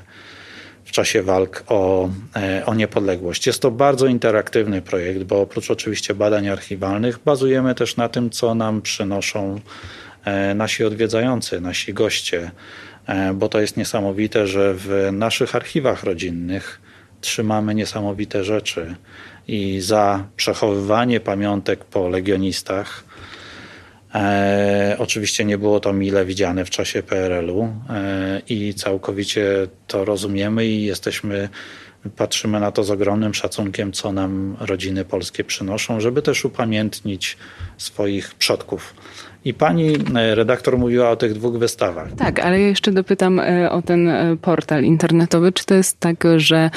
w 0.90 0.92
czasie 0.92 1.22
walk 1.22 1.64
o, 1.66 2.08
e, 2.36 2.66
o 2.66 2.74
niepodległość. 2.74 3.46
Jest 3.46 3.62
to 3.62 3.70
bardzo 3.70 4.06
interaktywny 4.06 4.82
projekt, 4.82 5.22
bo 5.22 5.40
oprócz 5.40 5.70
oczywiście 5.70 6.14
badań 6.14 6.48
archiwalnych 6.48 7.18
bazujemy 7.24 7.74
też 7.74 7.96
na 7.96 8.08
tym, 8.08 8.30
co 8.30 8.54
nam 8.54 8.82
przynoszą 8.82 9.60
e, 10.24 10.54
nasi 10.54 10.84
odwiedzający, 10.84 11.60
nasi 11.60 11.94
goście, 11.94 12.50
bo 13.34 13.48
to 13.48 13.60
jest 13.60 13.76
niesamowite, 13.76 14.46
że 14.46 14.74
w 14.74 15.08
naszych 15.12 15.56
archiwach 15.56 16.04
rodzinnych 16.04 16.80
trzymamy 17.20 17.74
niesamowite 17.74 18.44
rzeczy 18.44 18.94
i 19.48 19.80
za 19.80 20.24
przechowywanie 20.36 21.20
pamiątek 21.20 21.84
po 21.84 22.08
legionistach 22.08 23.04
E, 24.14 24.96
oczywiście 24.98 25.44
nie 25.44 25.58
było 25.58 25.80
to 25.80 25.92
mile 25.92 26.24
widziane 26.24 26.64
w 26.64 26.70
czasie 26.70 27.02
PRL-u 27.02 27.62
e, 27.62 28.42
i 28.48 28.74
całkowicie 28.74 29.44
to 29.86 30.04
rozumiemy 30.04 30.66
i 30.66 30.84
jesteśmy, 30.84 31.48
patrzymy 32.16 32.60
na 32.60 32.72
to 32.72 32.84
z 32.84 32.90
ogromnym 32.90 33.34
szacunkiem, 33.34 33.92
co 33.92 34.12
nam 34.12 34.56
rodziny 34.60 35.04
polskie 35.04 35.44
przynoszą, 35.44 36.00
żeby 36.00 36.22
też 36.22 36.44
upamiętnić 36.44 37.36
swoich 37.78 38.34
przodków. 38.34 38.94
I 39.44 39.54
pani 39.54 39.92
e, 40.16 40.34
redaktor 40.34 40.78
mówiła 40.78 41.10
o 41.10 41.16
tych 41.16 41.32
dwóch 41.34 41.58
wystawach. 41.58 42.12
Tak, 42.12 42.38
ale 42.38 42.60
ja 42.60 42.66
jeszcze 42.66 42.92
dopytam 42.92 43.40
e, 43.40 43.70
o 43.70 43.82
ten 43.82 44.08
e, 44.08 44.36
portal 44.36 44.84
internetowy. 44.84 45.52
Czy 45.52 45.66
to 45.66 45.74
jest 45.74 46.00
tak, 46.00 46.24
że 46.36 46.70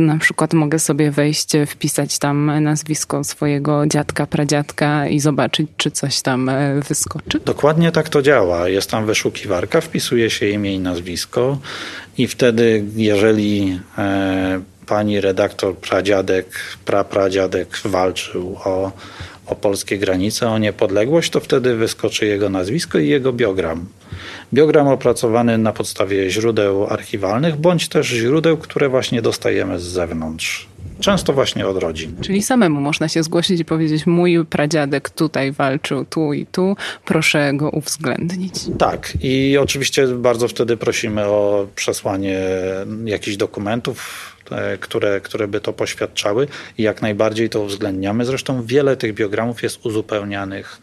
na 0.00 0.18
przykład 0.18 0.54
mogę 0.54 0.78
sobie 0.78 1.10
wejść, 1.10 1.52
wpisać 1.66 2.18
tam 2.18 2.62
nazwisko 2.62 3.24
swojego 3.24 3.86
dziadka, 3.86 4.26
pradziadka 4.26 5.08
i 5.08 5.20
zobaczyć, 5.20 5.68
czy 5.76 5.90
coś 5.90 6.22
tam 6.22 6.50
wyskoczy? 6.88 7.40
Dokładnie 7.44 7.92
tak 7.92 8.08
to 8.08 8.22
działa. 8.22 8.68
Jest 8.68 8.90
tam 8.90 9.06
wyszukiwarka, 9.06 9.80
wpisuje 9.80 10.30
się 10.30 10.48
imię 10.48 10.74
i 10.74 10.78
nazwisko 10.78 11.58
i 12.18 12.26
wtedy, 12.26 12.84
jeżeli 12.96 13.80
pani 14.86 15.20
redaktor 15.20 15.76
pradziadek, 15.76 16.46
prapradziadek 16.84 17.80
walczył 17.84 18.56
o 18.64 18.92
o 19.48 19.54
polskie 19.54 19.98
granice, 19.98 20.48
o 20.48 20.58
niepodległość, 20.58 21.30
to 21.30 21.40
wtedy 21.40 21.74
wyskoczy 21.74 22.26
jego 22.26 22.48
nazwisko 22.48 22.98
i 22.98 23.08
jego 23.08 23.32
biogram. 23.32 23.86
Biogram 24.54 24.88
opracowany 24.88 25.58
na 25.58 25.72
podstawie 25.72 26.30
źródeł 26.30 26.86
archiwalnych, 26.86 27.56
bądź 27.56 27.88
też 27.88 28.06
źródeł, 28.06 28.56
które 28.56 28.88
właśnie 28.88 29.22
dostajemy 29.22 29.80
z 29.80 29.82
zewnątrz. 29.82 30.68
Często 31.00 31.32
właśnie 31.32 31.66
od 31.66 31.76
rodzin. 31.76 32.16
Czyli 32.20 32.42
samemu 32.42 32.80
można 32.80 33.08
się 33.08 33.22
zgłosić 33.22 33.60
i 33.60 33.64
powiedzieć: 33.64 34.06
Mój 34.06 34.44
pradziadek 34.44 35.10
tutaj 35.10 35.52
walczył, 35.52 36.04
tu 36.04 36.32
i 36.32 36.46
tu, 36.46 36.76
proszę 37.04 37.50
go 37.54 37.70
uwzględnić. 37.70 38.54
Tak, 38.78 39.12
i 39.20 39.58
oczywiście 39.60 40.06
bardzo 40.06 40.48
wtedy 40.48 40.76
prosimy 40.76 41.24
o 41.24 41.66
przesłanie 41.74 42.40
jakichś 43.04 43.36
dokumentów, 43.36 44.38
E, 44.50 44.78
które, 44.78 45.20
które 45.20 45.48
by 45.48 45.60
to 45.60 45.72
poświadczały 45.72 46.46
i 46.78 46.82
jak 46.82 47.02
najbardziej 47.02 47.50
to 47.50 47.60
uwzględniamy. 47.60 48.24
Zresztą 48.24 48.62
wiele 48.62 48.96
tych 48.96 49.14
biogramów 49.14 49.62
jest 49.62 49.86
uzupełnianych 49.86 50.80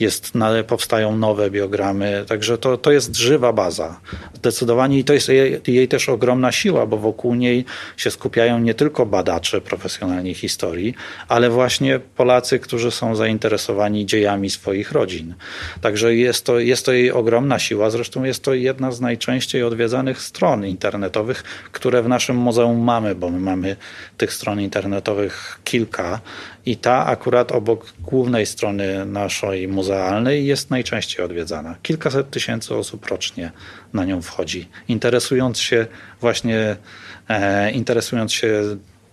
jest, 0.00 0.32
powstają 0.66 1.16
nowe 1.16 1.50
biogramy, 1.50 2.24
także 2.28 2.58
to, 2.58 2.76
to 2.76 2.92
jest 2.92 3.16
żywa 3.16 3.52
baza. 3.52 4.00
Zdecydowanie 4.34 4.98
i 4.98 5.04
to 5.04 5.12
jest 5.12 5.28
jej, 5.28 5.60
jej, 5.66 5.88
też 5.88 6.08
ogromna 6.08 6.52
siła, 6.52 6.86
bo 6.86 6.96
wokół 6.96 7.34
niej 7.34 7.64
się 7.96 8.10
skupiają 8.10 8.58
nie 8.58 8.74
tylko 8.74 9.06
badacze 9.06 9.60
profesjonalni 9.60 10.34
historii, 10.34 10.94
ale 11.28 11.50
właśnie 11.50 12.00
Polacy, 12.16 12.58
którzy 12.58 12.90
są 12.90 13.14
zainteresowani 13.14 14.06
dziejami 14.06 14.50
swoich 14.50 14.92
rodzin. 14.92 15.34
Także 15.80 16.14
jest 16.14 16.44
to, 16.44 16.58
jest 16.58 16.86
to 16.86 16.92
jej 16.92 17.12
ogromna 17.12 17.58
siła, 17.58 17.90
zresztą 17.90 18.24
jest 18.24 18.44
to 18.44 18.54
jedna 18.54 18.92
z 18.92 19.00
najczęściej 19.00 19.62
odwiedzanych 19.62 20.22
stron 20.22 20.66
internetowych, 20.66 21.44
które 21.72 22.02
w 22.02 22.08
naszym 22.08 22.36
muzeum 22.36 22.78
mamy, 22.78 23.14
bo 23.14 23.30
my 23.30 23.40
mamy 23.40 23.76
tych 24.16 24.32
stron 24.32 24.60
internetowych 24.60 25.60
kilka 25.64 26.20
i 26.66 26.76
ta 26.76 27.06
akurat 27.06 27.52
obok 27.52 27.86
głównej 28.00 28.46
strony 28.46 29.06
naszej 29.06 29.68
muzealnej 29.88 30.46
jest 30.46 30.70
najczęściej 30.70 31.24
odwiedzana. 31.24 31.74
Kilkaset 31.82 32.30
tysięcy 32.30 32.74
osób 32.74 33.06
rocznie 33.06 33.52
na 33.92 34.04
nią 34.04 34.22
wchodzi, 34.22 34.68
interesując 34.88 35.60
się 35.60 35.86
właśnie, 36.20 36.76
e, 37.28 37.70
interesując 37.70 38.32
się 38.32 38.62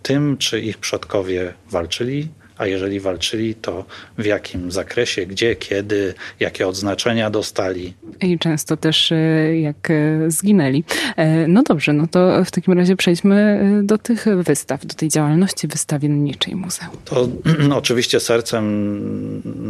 tym, 0.01 0.37
czy 0.37 0.61
ich 0.61 0.77
przodkowie 0.77 1.53
walczyli 1.69 2.27
a 2.57 2.65
jeżeli 2.65 2.99
walczyli, 2.99 3.55
to 3.55 3.85
w 4.17 4.25
jakim 4.25 4.71
zakresie, 4.71 5.25
gdzie, 5.25 5.55
kiedy, 5.55 6.13
jakie 6.39 6.67
odznaczenia 6.67 7.29
dostali. 7.29 7.93
I 8.21 8.39
często 8.39 8.77
też 8.77 9.11
e, 9.11 9.15
jak 9.59 9.91
e, 9.91 10.31
zginęli. 10.31 10.83
E, 11.15 11.47
no 11.47 11.63
dobrze, 11.63 11.93
no 11.93 12.07
to 12.07 12.45
w 12.45 12.51
takim 12.51 12.73
razie 12.73 12.95
przejdźmy 12.95 13.61
do 13.83 13.97
tych 13.97 14.25
wystaw, 14.43 14.85
do 14.85 14.95
tej 14.95 15.09
działalności 15.09 15.67
wystawienniczej 15.67 16.55
muzeum. 16.55 16.97
To 17.05 17.27
oczywiście 17.81 18.19
sercem 18.19 18.65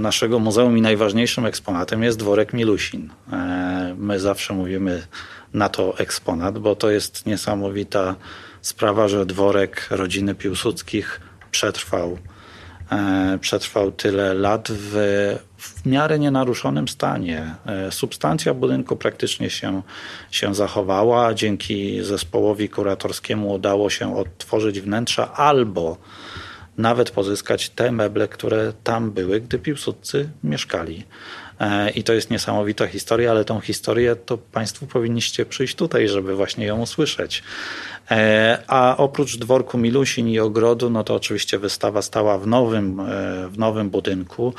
naszego 0.01 0.39
muzeum 0.39 0.77
i 0.77 0.81
najważniejszym 0.81 1.45
eksponatem 1.45 2.03
jest 2.03 2.19
dworek 2.19 2.53
Milusin. 2.53 3.09
My 3.97 4.19
zawsze 4.19 4.53
mówimy 4.53 5.01
na 5.53 5.69
to 5.69 5.97
eksponat, 5.97 6.59
bo 6.59 6.75
to 6.75 6.91
jest 6.91 7.25
niesamowita 7.25 8.15
sprawa, 8.61 9.07
że 9.07 9.25
dworek 9.25 9.87
rodziny 9.91 10.35
Piłsudskich 10.35 11.21
przetrwał 11.51 12.17
przetrwał 13.41 13.91
tyle 13.91 14.33
lat 14.33 14.67
w, 14.71 14.93
w 15.57 15.85
miarę 15.85 16.19
nienaruszonym 16.19 16.87
stanie. 16.87 17.55
E, 17.65 17.91
substancja 17.91 18.53
budynku 18.53 18.95
praktycznie 18.95 19.49
się, 19.49 19.81
się 20.31 20.55
zachowała. 20.55 21.33
Dzięki 21.33 22.03
zespołowi 22.03 22.69
kuratorskiemu 22.69 23.53
udało 23.53 23.89
się 23.89 24.17
odtworzyć 24.17 24.81
wnętrza 24.81 25.33
albo 25.33 25.97
nawet 26.77 27.11
pozyskać 27.11 27.69
te 27.69 27.91
meble, 27.91 28.27
które 28.27 28.73
tam 28.83 29.11
były, 29.11 29.41
gdy 29.41 29.59
Piłsudcy 29.59 30.29
mieszkali. 30.43 31.03
E, 31.59 31.89
I 31.89 32.03
to 32.03 32.13
jest 32.13 32.29
niesamowita 32.29 32.87
historia, 32.87 33.31
ale 33.31 33.45
tą 33.45 33.59
historię 33.59 34.15
to 34.15 34.37
Państwo 34.37 34.85
powinniście 34.85 35.45
przyjść 35.45 35.75
tutaj, 35.75 36.07
żeby 36.07 36.35
właśnie 36.35 36.65
ją 36.65 36.81
usłyszeć. 36.81 37.43
E, 38.11 38.63
a 38.67 38.97
oprócz 38.97 39.37
dworku 39.37 39.77
Milusin 39.77 40.27
i 40.27 40.39
ogrodu, 40.39 40.89
no 40.89 41.03
to 41.03 41.15
oczywiście 41.15 41.59
wystawa 41.59 42.01
stała 42.01 42.37
w 42.37 42.47
nowym, 42.47 42.99
e, 42.99 43.03
w 43.47 43.57
nowym 43.57 43.89
budynku, 43.89 44.53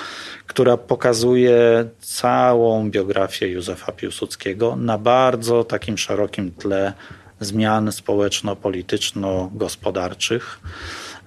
która 0.46 0.76
pokazuje 0.76 1.88
całą 2.00 2.90
biografię 2.90 3.48
Józefa 3.48 3.92
Piłsudskiego 3.92 4.76
na 4.76 4.98
bardzo 4.98 5.64
takim 5.64 5.98
szerokim 5.98 6.52
tle 6.52 6.92
zmian 7.40 7.92
społeczno-polityczno-gospodarczych. 7.92 10.60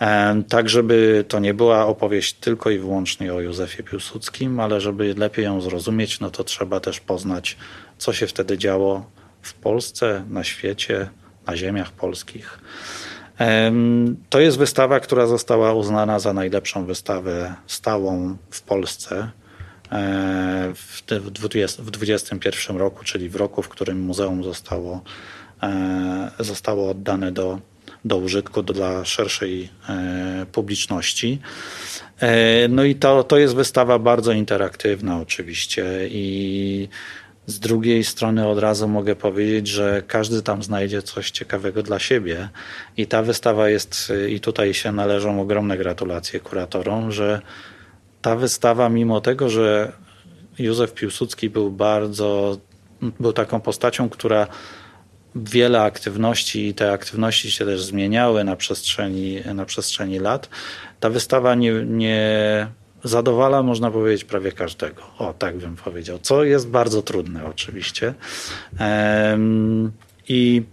E, 0.01 0.44
tak, 0.50 0.70
żeby 0.70 1.25
to 1.27 1.39
nie 1.39 1.53
była 1.53 1.88
opowieść 1.88 2.34
tylko 2.34 2.70
i 2.70 2.79
wyłącznie 2.79 3.34
o 3.34 3.41
Józefie 3.41 3.84
Piłsudskim, 3.84 4.60
ale 4.60 4.82
żeby 4.82 5.15
lepiej 5.18 5.46
ją 5.46 5.62
zrozumieć, 5.62 6.20
no 6.20 6.29
to 6.29 6.44
trzeba 6.44 6.79
też 6.79 7.00
poznać, 7.00 7.58
co 7.98 8.13
się 8.13 8.27
wtedy 8.27 8.58
działo 8.58 9.06
w 9.41 9.53
Polsce, 9.53 10.24
na 10.29 10.44
świecie, 10.44 11.10
na 11.48 11.58
ziemiach 11.58 11.91
polskich. 11.91 12.60
To 14.29 14.39
jest 14.39 14.58
wystawa, 14.58 15.00
która 15.00 15.27
została 15.27 15.74
uznana 15.74 16.20
za 16.20 16.34
najlepszą 16.34 16.86
wystawę 16.86 17.56
stałą 17.68 18.38
w 18.50 18.62
Polsce 18.62 19.32
w 21.10 21.29
2021 21.32 22.77
roku, 22.77 23.03
czyli 23.03 23.29
w 23.29 23.36
roku, 23.36 23.62
w 23.62 23.70
którym 23.70 24.01
muzeum 24.01 24.44
zostało, 24.44 25.01
zostało 26.39 26.89
oddane 26.89 27.32
do, 27.32 27.60
do 28.06 28.18
użytku 28.18 28.63
dla 28.63 29.06
szerszej 29.06 29.70
publiczności. 30.51 31.39
No 32.70 32.84
i 32.84 32.96
to, 32.96 33.24
to 33.24 33.38
jest 33.38 33.56
wystawa 33.56 34.00
bardzo 34.00 34.32
interaktywna 34.32 35.22
oczywiście 35.22 36.08
i 36.08 36.88
z 37.46 37.60
drugiej 37.60 38.03
strony 38.03 38.48
od 38.48 38.60
razu 38.60 38.88
mogę 38.88 39.15
powiedzieć, 39.15 39.68
że 39.68 40.03
każdy 40.08 40.41
tam 40.41 40.63
znajdzie 40.63 41.01
coś 41.01 41.32
ciekawego 41.32 41.84
dla 41.84 42.00
siebie 42.00 42.50
i 42.98 43.08
ta 43.08 43.24
wystawa 43.24 43.70
jest, 43.70 44.13
i 44.29 44.39
tutaj 44.39 44.74
się 44.74 44.91
należą 44.91 45.41
ogromne 45.41 45.77
gratulacje 45.77 46.39
kuratorom, 46.39 47.12
że 47.12 47.41
ta 48.22 48.36
wystawa, 48.36 48.89
mimo 48.89 49.22
tego, 49.22 49.50
że 49.50 49.91
Józef 50.60 50.94
Piłsudski 50.94 51.50
był 51.50 51.72
bardzo, 51.72 52.58
był 53.20 53.34
taką 53.34 53.62
postacią, 53.62 54.10
która 54.10 54.48
wiele 55.36 55.81
aktywności 55.81 56.67
i 56.67 56.74
te 56.74 56.91
aktywności 56.91 57.51
się 57.51 57.65
też 57.65 57.83
zmieniały 57.83 58.43
na 58.43 58.55
przestrzeni, 58.55 59.39
na 59.55 59.65
przestrzeni 59.65 60.19
lat. 60.19 60.50
Ta 61.00 61.09
wystawa 61.09 61.55
nie, 61.55 61.71
nie 61.86 62.67
zadowala, 63.03 63.63
można 63.63 63.91
powiedzieć, 63.91 64.24
prawie 64.24 64.51
każdego. 64.51 65.01
O, 65.17 65.33
tak 65.33 65.57
bym 65.57 65.75
powiedział. 65.75 66.19
Co 66.21 66.43
jest 66.43 66.67
bardzo 66.67 67.01
trudne, 67.01 67.45
oczywiście. 67.45 68.13
I 70.27 70.63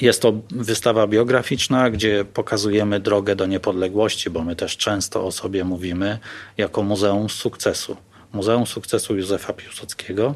jest 0.00 0.22
to 0.22 0.32
wystawa 0.50 1.06
biograficzna, 1.06 1.90
gdzie 1.90 2.24
pokazujemy 2.24 3.00
drogę 3.00 3.36
do 3.36 3.46
niepodległości, 3.46 4.30
bo 4.30 4.44
my 4.44 4.56
też 4.56 4.76
często 4.76 5.26
o 5.26 5.32
sobie 5.32 5.64
mówimy 5.64 6.18
jako 6.56 6.82
Muzeum 6.82 7.30
Sukcesu. 7.30 7.96
Muzeum 8.32 8.66
Sukcesu 8.66 9.16
Józefa 9.16 9.52
Piłsudskiego, 9.52 10.34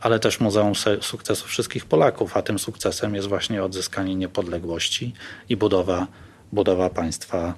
ale 0.00 0.18
też 0.18 0.40
Muzeum 0.40 0.72
Sukcesu 1.00 1.46
wszystkich 1.46 1.86
Polaków, 1.86 2.36
a 2.36 2.42
tym 2.42 2.58
sukcesem 2.58 3.14
jest 3.14 3.28
właśnie 3.28 3.64
odzyskanie 3.64 4.14
niepodległości 4.14 5.12
i 5.48 5.56
budowa, 5.56 6.06
budowa 6.52 6.90
państwa 6.90 7.54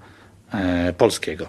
e, 0.53 0.93
polskiego. 0.93 1.47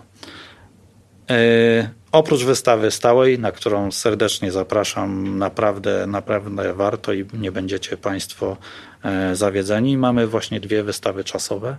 E, 1.29 1.89
oprócz 2.11 2.43
wystawy 2.43 2.91
stałej, 2.91 3.39
na 3.39 3.51
którą 3.51 3.91
serdecznie 3.91 4.51
zapraszam, 4.51 5.37
naprawdę, 5.37 6.07
naprawdę 6.07 6.73
warto 6.73 7.13
i 7.13 7.25
nie 7.33 7.51
będziecie 7.51 7.97
Państwo 7.97 8.57
e, 9.03 9.35
zawiedzeni, 9.35 9.97
mamy 9.97 10.27
właśnie 10.27 10.59
dwie 10.59 10.83
wystawy 10.83 11.23
czasowe. 11.23 11.77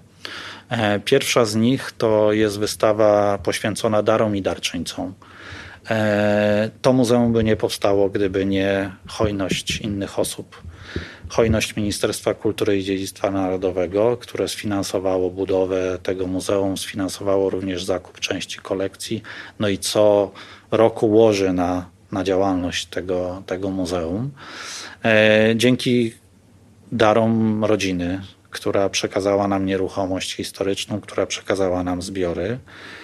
E, 0.69 1.01
pierwsza 1.01 1.45
z 1.45 1.57
nich 1.57 1.93
to 1.99 2.33
jest 2.33 2.59
wystawa 2.59 3.39
poświęcona 3.39 4.03
darom 4.03 4.37
i 4.37 4.43
darczyńcom. 4.43 5.15
To 6.83 6.93
muzeum 6.93 7.33
by 7.33 7.45
nie 7.45 7.57
powstało, 7.57 8.09
gdyby 8.09 8.47
nie 8.47 8.91
hojność 9.09 9.81
innych 9.81 10.19
osób 10.19 10.63
hojność 11.33 11.77
Ministerstwa 11.77 12.35
Kultury 12.35 12.79
i 12.79 12.85
Dziedzictwa 12.85 13.31
Narodowego, 13.31 14.17
które 14.17 14.49
sfinansowało 14.49 15.31
budowę 15.31 15.99
tego 16.03 16.27
muzeum, 16.27 16.77
sfinansowało 16.77 17.51
również 17.51 17.85
zakup 17.85 18.21
części 18.21 18.59
kolekcji, 18.59 19.23
no 19.61 19.69
i 19.69 19.79
co 19.79 20.31
roku 20.71 21.11
łoży 21.11 21.53
na, 21.53 21.87
na 22.13 22.25
działalność 22.25 22.87
tego, 22.87 23.43
tego 23.47 23.71
muzeum. 23.71 24.31
E, 25.05 25.53
dzięki 25.57 26.13
darom 26.93 27.65
rodziny, 27.65 28.21
która 28.51 28.89
przekazała 28.89 29.49
nam 29.49 29.67
nieruchomość 29.67 30.35
historyczną, 30.35 31.01
która 31.01 31.27
przekazała 31.27 31.83
nam 31.83 32.03
zbiory, 32.03 32.59
E, 32.59 33.02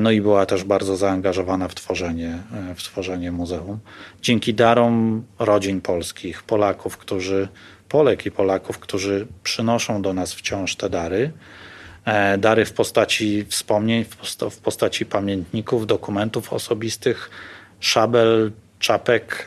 no 0.00 0.10
i 0.10 0.20
była 0.20 0.46
też 0.46 0.64
bardzo 0.64 0.96
zaangażowana 0.96 1.68
w 1.68 1.74
tworzenie, 1.74 2.38
e, 2.70 2.74
w 2.74 2.82
tworzenie 2.82 3.32
muzeum. 3.32 3.78
Dzięki 4.22 4.54
darom 4.54 5.24
rodzin 5.38 5.80
polskich, 5.80 6.42
Polaków, 6.42 6.96
którzy, 6.96 7.48
Polek 7.88 8.26
i 8.26 8.30
Polaków, 8.30 8.78
którzy 8.78 9.26
przynoszą 9.42 10.02
do 10.02 10.12
nas 10.12 10.34
wciąż 10.34 10.76
te 10.76 10.90
dary, 10.90 11.32
e, 12.04 12.38
dary 12.38 12.64
w 12.64 12.72
postaci 12.72 13.44
wspomnień, 13.48 14.04
w 14.50 14.58
postaci 14.58 15.06
pamiętników, 15.06 15.86
dokumentów 15.86 16.52
osobistych, 16.52 17.30
szabel, 17.80 18.52
czapek, 18.78 19.46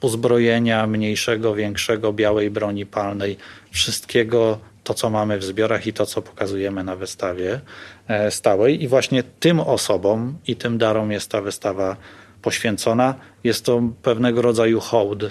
uzbrojenia 0.00 0.86
mniejszego, 0.86 1.54
większego, 1.54 2.12
białej 2.12 2.50
broni 2.50 2.86
palnej, 2.86 3.36
wszystkiego 3.70 4.58
to, 4.86 4.94
co 4.94 5.10
mamy 5.10 5.38
w 5.38 5.44
zbiorach 5.44 5.86
i 5.86 5.92
to, 5.92 6.06
co 6.06 6.22
pokazujemy 6.22 6.84
na 6.84 6.96
wystawie 6.96 7.60
e, 8.08 8.30
stałej. 8.30 8.82
I 8.82 8.88
właśnie 8.88 9.22
tym 9.22 9.60
osobom 9.60 10.38
i 10.46 10.56
tym 10.56 10.78
darom 10.78 11.12
jest 11.12 11.30
ta 11.30 11.40
wystawa 11.40 11.96
poświęcona. 12.42 13.14
Jest 13.44 13.64
to 13.64 13.82
pewnego 14.02 14.42
rodzaju 14.42 14.80
hołd 14.80 15.24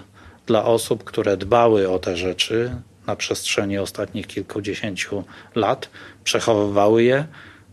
dla 0.46 0.66
osób, 0.66 1.04
które 1.04 1.38
dbały 1.38 1.90
o 1.90 2.00
te 2.00 2.18
rzeczy 2.18 2.76
na 3.08 3.16
przestrzeni 3.16 3.78
ostatnich 3.78 4.28
kilkudziesięciu 4.28 5.24
lat, 5.56 5.90
przechowywały 6.24 7.04
je, 7.04 7.28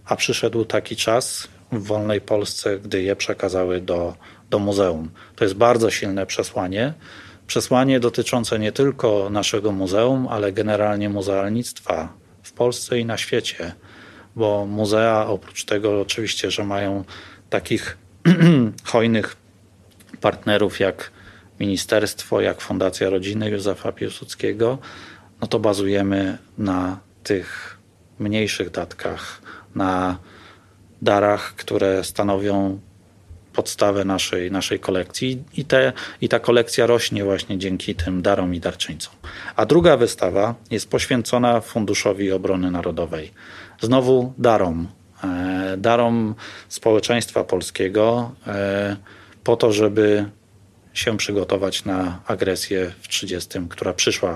a 0.05 0.17
przyszedł 0.17 0.65
taki 0.65 0.97
czas 0.97 1.49
w 1.73 1.83
wolnej 1.83 2.21
Polsce, 2.21 2.79
gdy 2.79 3.03
je 3.03 3.17
przekazały 3.17 3.81
do, 3.81 4.15
do 4.51 4.59
muzeum. 4.59 5.11
To 5.37 5.45
jest 5.45 5.57
bardzo 5.57 5.91
silne 5.91 6.27
przesłanie 6.27 6.95
przesłanie 7.47 8.01
dotyczące 8.01 8.59
nie 8.59 8.73
tylko 8.73 9.31
naszego 9.31 9.73
muzeum, 9.73 10.29
ale 10.31 10.53
generalnie 10.53 11.09
muzealnictwa 11.09 12.13
w 12.43 12.53
Polsce 12.53 12.99
i 12.99 13.05
na 13.05 13.17
świecie, 13.17 13.75
bo 14.37 14.67
muzea 14.67 15.27
oprócz 15.27 15.65
tego 15.65 16.01
oczywiście, 16.01 16.51
że 16.51 16.65
mają 16.65 17.05
takich 17.51 17.99
hojnych 18.85 19.37
partnerów 20.21 20.81
jak 20.81 21.11
ministerstwo, 21.61 22.41
jak 22.41 22.61
Fundacja 22.61 23.11
Rodziny 23.11 23.51
Józefa 23.51 23.93
Piłsudskiego, 23.93 24.79
no 25.41 25.47
to 25.47 25.59
bazujemy 25.59 26.39
na 26.59 27.01
tych 27.23 27.79
mniejszych 28.19 28.71
datkach, 28.71 29.43
na 29.75 30.19
darach, 31.03 31.55
które 31.55 32.05
stanowią 32.05 32.81
podstawę 33.53 34.05
naszej, 34.05 34.51
naszej 34.51 34.81
kolekcji 34.81 35.43
i, 35.57 35.65
te, 35.65 35.93
i 36.21 36.29
ta 36.29 36.39
kolekcja 36.39 36.87
rośnie 36.87 37.25
właśnie 37.25 37.59
dzięki 37.59 37.95
tym 37.95 38.23
darom 38.23 38.55
i 38.55 38.61
darczyńcom. 38.61 39.15
A 39.57 39.67
druga 39.67 39.97
wystawa 39.97 40.55
jest 40.71 40.91
poświęcona 40.91 41.61
Funduszowi 41.61 42.33
Obrony 42.33 42.71
Narodowej. 42.71 43.31
Znowu 43.81 44.33
darom, 44.39 44.89
e, 45.25 45.75
darom 45.79 46.35
społeczeństwa 46.69 47.45
polskiego 47.45 48.33
e, 48.47 48.97
po 49.45 49.57
to, 49.57 49.73
żeby 49.73 50.25
się 50.95 51.17
przygotować 51.17 51.85
na 51.85 52.21
agresję 52.27 52.93
w 53.01 53.09
30, 53.09 53.59
która 53.69 53.93
przyszła 53.93 54.31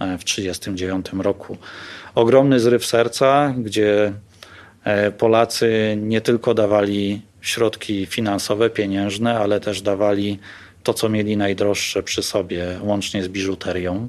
e, 0.00 0.18
w 0.18 0.24
1939 0.24 1.06
roku. 1.24 1.56
Ogromny 2.14 2.60
zryw 2.60 2.86
serca, 2.86 3.54
gdzie 3.58 4.12
Polacy 5.18 5.98
nie 6.00 6.20
tylko 6.20 6.54
dawali 6.54 7.22
środki 7.42 8.06
finansowe, 8.06 8.70
pieniężne, 8.70 9.38
ale 9.38 9.60
też 9.60 9.82
dawali 9.82 10.38
to, 10.82 10.94
co 10.94 11.08
mieli 11.08 11.36
najdroższe 11.36 12.02
przy 12.02 12.22
sobie, 12.22 12.66
łącznie 12.82 13.22
z 13.22 13.28
biżuterią, 13.28 14.08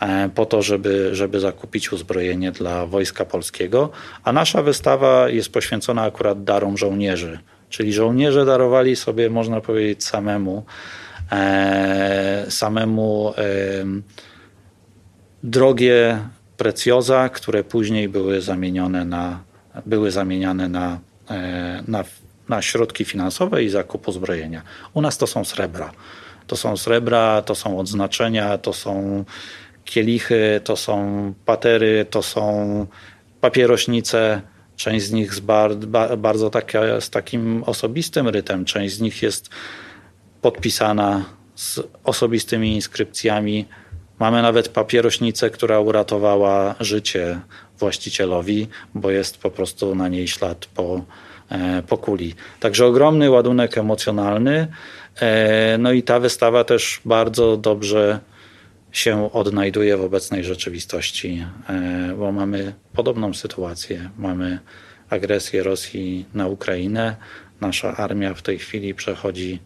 e, 0.00 0.28
po 0.34 0.46
to, 0.46 0.62
żeby, 0.62 1.10
żeby 1.12 1.40
zakupić 1.40 1.92
uzbrojenie 1.92 2.52
dla 2.52 2.86
Wojska 2.86 3.24
Polskiego. 3.24 3.90
A 4.24 4.32
nasza 4.32 4.62
wystawa 4.62 5.28
jest 5.28 5.52
poświęcona 5.52 6.02
akurat 6.02 6.44
darom 6.44 6.78
żołnierzy, 6.78 7.38
czyli 7.68 7.92
żołnierze 7.92 8.44
darowali 8.44 8.96
sobie, 8.96 9.30
można 9.30 9.60
powiedzieć, 9.60 10.04
samemu, 10.04 10.64
e, 11.32 12.46
samemu 12.48 13.34
e, 13.38 13.42
drogie 15.42 16.18
precjoza, 16.56 17.28
które 17.28 17.64
później 17.64 18.08
były 18.08 18.40
zamienione 18.40 19.04
na, 19.04 19.42
były 19.86 20.10
zamieniane 20.10 20.68
na, 20.68 20.98
e, 21.30 21.82
na 21.88 22.04
na 22.52 22.62
środki 22.62 23.04
finansowe 23.04 23.64
i 23.64 23.68
zakup 23.68 24.08
uzbrojenia. 24.08 24.62
U 24.94 25.00
nas 25.00 25.18
to 25.18 25.26
są 25.26 25.44
srebra. 25.44 25.92
To 26.46 26.56
są 26.56 26.76
srebra, 26.76 27.42
to 27.42 27.54
są 27.54 27.78
odznaczenia, 27.78 28.58
to 28.58 28.72
są 28.72 29.24
kielichy, 29.84 30.60
to 30.64 30.76
są 30.76 30.94
patery, 31.46 32.06
to 32.10 32.22
są 32.22 32.42
papierośnice. 33.40 34.42
Część 34.76 35.06
z 35.06 35.12
nich 35.12 35.34
z 35.34 35.40
bardzo 36.18 36.50
taka, 36.50 37.00
z 37.00 37.10
takim 37.10 37.62
osobistym 37.66 38.28
rytem, 38.28 38.64
część 38.64 38.94
z 38.94 39.00
nich 39.00 39.22
jest 39.22 39.50
podpisana 40.42 41.24
z 41.54 41.80
osobistymi 42.04 42.74
inskrypcjami. 42.74 43.66
Mamy 44.18 44.42
nawet 44.42 44.68
papierośnicę, 44.68 45.50
która 45.50 45.80
uratowała 45.80 46.74
życie 46.80 47.40
właścicielowi, 47.78 48.68
bo 48.94 49.10
jest 49.10 49.38
po 49.38 49.50
prostu 49.50 49.94
na 49.94 50.08
niej 50.08 50.28
ślad 50.28 50.66
po 50.66 51.04
po 51.88 51.98
kuli. 51.98 52.34
Także 52.60 52.86
ogromny 52.86 53.30
ładunek 53.30 53.78
emocjonalny. 53.78 54.66
E, 55.20 55.78
no 55.78 55.92
i 55.92 56.02
ta 56.02 56.20
wystawa 56.20 56.64
też 56.64 57.00
bardzo 57.04 57.56
dobrze 57.56 58.20
się 58.92 59.32
odnajduje 59.32 59.96
w 59.96 60.04
obecnej 60.04 60.44
rzeczywistości, 60.44 61.46
e, 61.68 62.14
bo 62.18 62.32
mamy 62.32 62.72
podobną 62.92 63.34
sytuację. 63.34 64.10
Mamy 64.18 64.58
agresję 65.10 65.62
Rosji 65.62 66.26
na 66.34 66.46
Ukrainę, 66.46 67.16
Nasza 67.60 67.96
armia 67.96 68.34
w 68.34 68.42
tej 68.42 68.58
chwili 68.58 68.94
przechodzi 68.94 69.58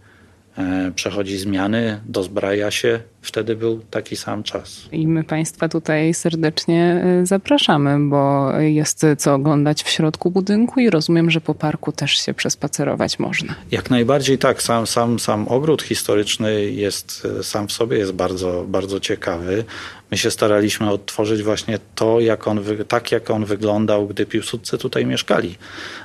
E, 0.58 0.92
przechodzi 0.94 1.38
zmiany, 1.38 2.00
dozbraja 2.06 2.70
się. 2.70 3.00
Wtedy 3.26 3.56
był 3.56 3.80
taki 3.90 4.16
sam 4.16 4.42
czas. 4.42 4.88
I 4.92 5.06
my 5.06 5.24
Państwa 5.24 5.68
tutaj 5.68 6.14
serdecznie 6.14 7.04
e, 7.22 7.26
zapraszamy, 7.26 8.10
bo 8.10 8.52
jest 8.60 9.06
co 9.18 9.34
oglądać 9.34 9.82
w 9.82 9.88
środku 9.88 10.30
budynku 10.30 10.80
i 10.80 10.90
rozumiem, 10.90 11.30
że 11.30 11.40
po 11.40 11.54
parku 11.54 11.92
też 11.92 12.10
się 12.10 12.34
przespacerować 12.34 13.18
można. 13.18 13.54
Jak 13.70 13.90
najbardziej 13.90 14.38
tak. 14.38 14.62
Sam, 14.62 14.86
sam, 14.86 15.18
sam 15.18 15.48
ogród 15.48 15.82
historyczny 15.82 16.70
jest 16.70 17.26
e, 17.40 17.42
sam 17.42 17.68
w 17.68 17.72
sobie 17.72 17.98
jest 17.98 18.12
bardzo, 18.12 18.64
bardzo 18.68 19.00
ciekawy. 19.00 19.64
My 20.10 20.18
się 20.18 20.30
staraliśmy 20.30 20.90
odtworzyć 20.90 21.42
właśnie 21.42 21.78
to, 21.94 22.20
jak 22.20 22.48
on, 22.48 22.60
tak 22.88 23.12
jak 23.12 23.30
on 23.30 23.44
wyglądał, 23.44 24.06
gdy 24.06 24.26
Piłsudcy 24.26 24.78
tutaj 24.78 25.06
mieszkali. 25.06 25.56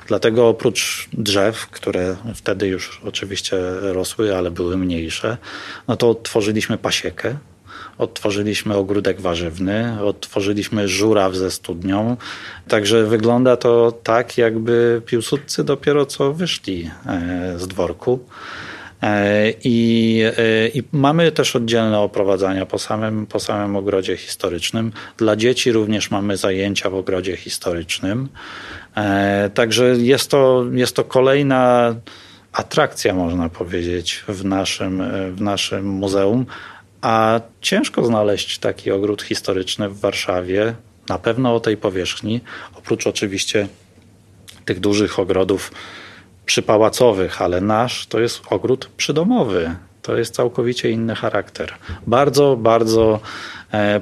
Dlatego 0.06 0.48
oprócz 0.48 1.08
drzew, 1.12 1.66
które 1.66 2.16
wtedy 2.34 2.66
już 2.66 3.00
oczywiście 3.04 3.56
rosły, 3.80 4.36
ale 4.36 4.50
były 4.50 4.76
mniejsze, 4.76 5.36
no 5.88 5.96
to 5.96 6.10
odtworzyliśmy 6.10 6.78
pasiekę, 6.78 7.11
odtworzyliśmy 7.98 8.76
ogródek 8.76 9.20
warzywny, 9.20 10.04
odtworzyliśmy 10.04 10.88
żuraw 10.88 11.34
ze 11.34 11.50
studnią. 11.50 12.16
Także 12.68 13.04
wygląda 13.04 13.56
to 13.56 13.92
tak, 14.02 14.38
jakby 14.38 15.02
Piłsudcy 15.06 15.64
dopiero 15.64 16.06
co 16.06 16.32
wyszli 16.32 16.90
e, 17.06 17.58
z 17.58 17.68
dworku. 17.68 18.20
E, 19.02 19.50
I, 19.64 20.20
e, 20.38 20.68
I, 20.68 20.82
mamy 20.92 21.32
też 21.32 21.56
oddzielne 21.56 21.98
oprowadzania 21.98 22.66
po 22.66 22.78
samym, 22.78 23.26
po 23.26 23.40
samym 23.40 23.76
ogrodzie 23.76 24.16
historycznym. 24.16 24.92
Dla 25.16 25.36
dzieci 25.36 25.72
również 25.72 26.10
mamy 26.10 26.36
zajęcia 26.36 26.90
w 26.90 26.94
ogrodzie 26.94 27.36
historycznym. 27.36 28.28
Także 29.54 29.84
jest 29.84 30.30
to, 30.30 30.64
jest 30.72 30.96
to 30.96 31.04
kolejna 31.04 31.94
atrakcja, 32.52 33.14
można 33.14 33.48
powiedzieć, 33.48 34.24
w 34.28 34.44
naszym, 34.44 35.02
w 35.34 35.40
naszym 35.40 35.86
muzeum. 35.86 36.46
A 37.02 37.40
ciężko 37.60 38.04
znaleźć 38.04 38.58
taki 38.58 38.90
ogród 38.90 39.22
historyczny 39.22 39.88
w 39.88 40.00
Warszawie, 40.00 40.74
na 41.08 41.18
pewno 41.18 41.54
o 41.54 41.60
tej 41.60 41.76
powierzchni, 41.76 42.40
oprócz 42.74 43.06
oczywiście 43.06 43.68
tych 44.64 44.80
dużych 44.80 45.18
ogrodów 45.18 45.72
przypałacowych, 46.46 47.42
ale 47.42 47.60
nasz 47.60 48.06
to 48.06 48.20
jest 48.20 48.40
ogród 48.50 48.90
przydomowy. 48.96 49.76
To 50.02 50.16
jest 50.16 50.34
całkowicie 50.34 50.90
inny 50.90 51.14
charakter. 51.14 51.74
Bardzo, 52.06 52.56
bardzo 52.56 53.20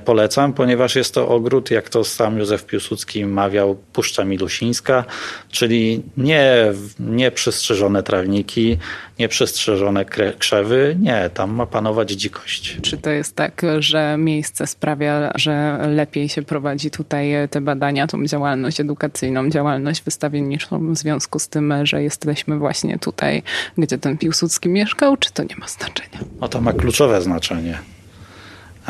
polecam, 0.04 0.52
ponieważ 0.52 0.96
jest 0.96 1.14
to 1.14 1.28
ogród, 1.28 1.70
jak 1.70 1.88
to 1.88 2.04
sam 2.04 2.38
Józef 2.38 2.66
Piłsudski 2.66 3.26
mawiał, 3.26 3.76
Puszcza 3.92 4.24
Milusińska, 4.24 5.04
czyli 5.50 6.02
nie, 6.16 6.72
nie 7.00 7.30
przystrzyżone 7.30 8.02
trawniki, 8.02 8.78
nie 9.18 9.28
przystrzyżone 9.28 10.04
krzewy, 10.38 10.96
nie, 11.00 11.30
tam 11.34 11.50
ma 11.50 11.66
panować 11.66 12.10
dzikość. 12.10 12.76
Czy 12.82 12.98
to 12.98 13.10
jest 13.10 13.36
tak, 13.36 13.62
że 13.78 14.16
miejsce 14.18 14.66
sprawia, 14.66 15.32
że 15.34 15.78
lepiej 15.88 16.28
się 16.28 16.42
prowadzi 16.42 16.90
tutaj 16.90 17.32
te 17.50 17.60
badania, 17.60 18.06
tą 18.06 18.26
działalność 18.26 18.80
edukacyjną, 18.80 19.50
działalność 19.50 20.02
wystawienniczą 20.02 20.92
w 20.92 20.96
związku 20.96 21.38
z 21.38 21.48
tym, 21.48 21.74
że 21.82 22.02
jesteśmy 22.02 22.58
właśnie 22.58 22.98
tutaj, 22.98 23.42
gdzie 23.78 23.98
ten 23.98 24.18
Piłsudski 24.18 24.68
mieszkał, 24.68 25.16
czy 25.16 25.32
to 25.32 25.42
nie 25.42 25.56
ma 25.56 25.68
znaczenia? 25.68 26.18
No 26.40 26.48
to 26.48 26.60
ma 26.60 26.72
kluczowe 26.72 27.22
znaczenie. 27.22 27.78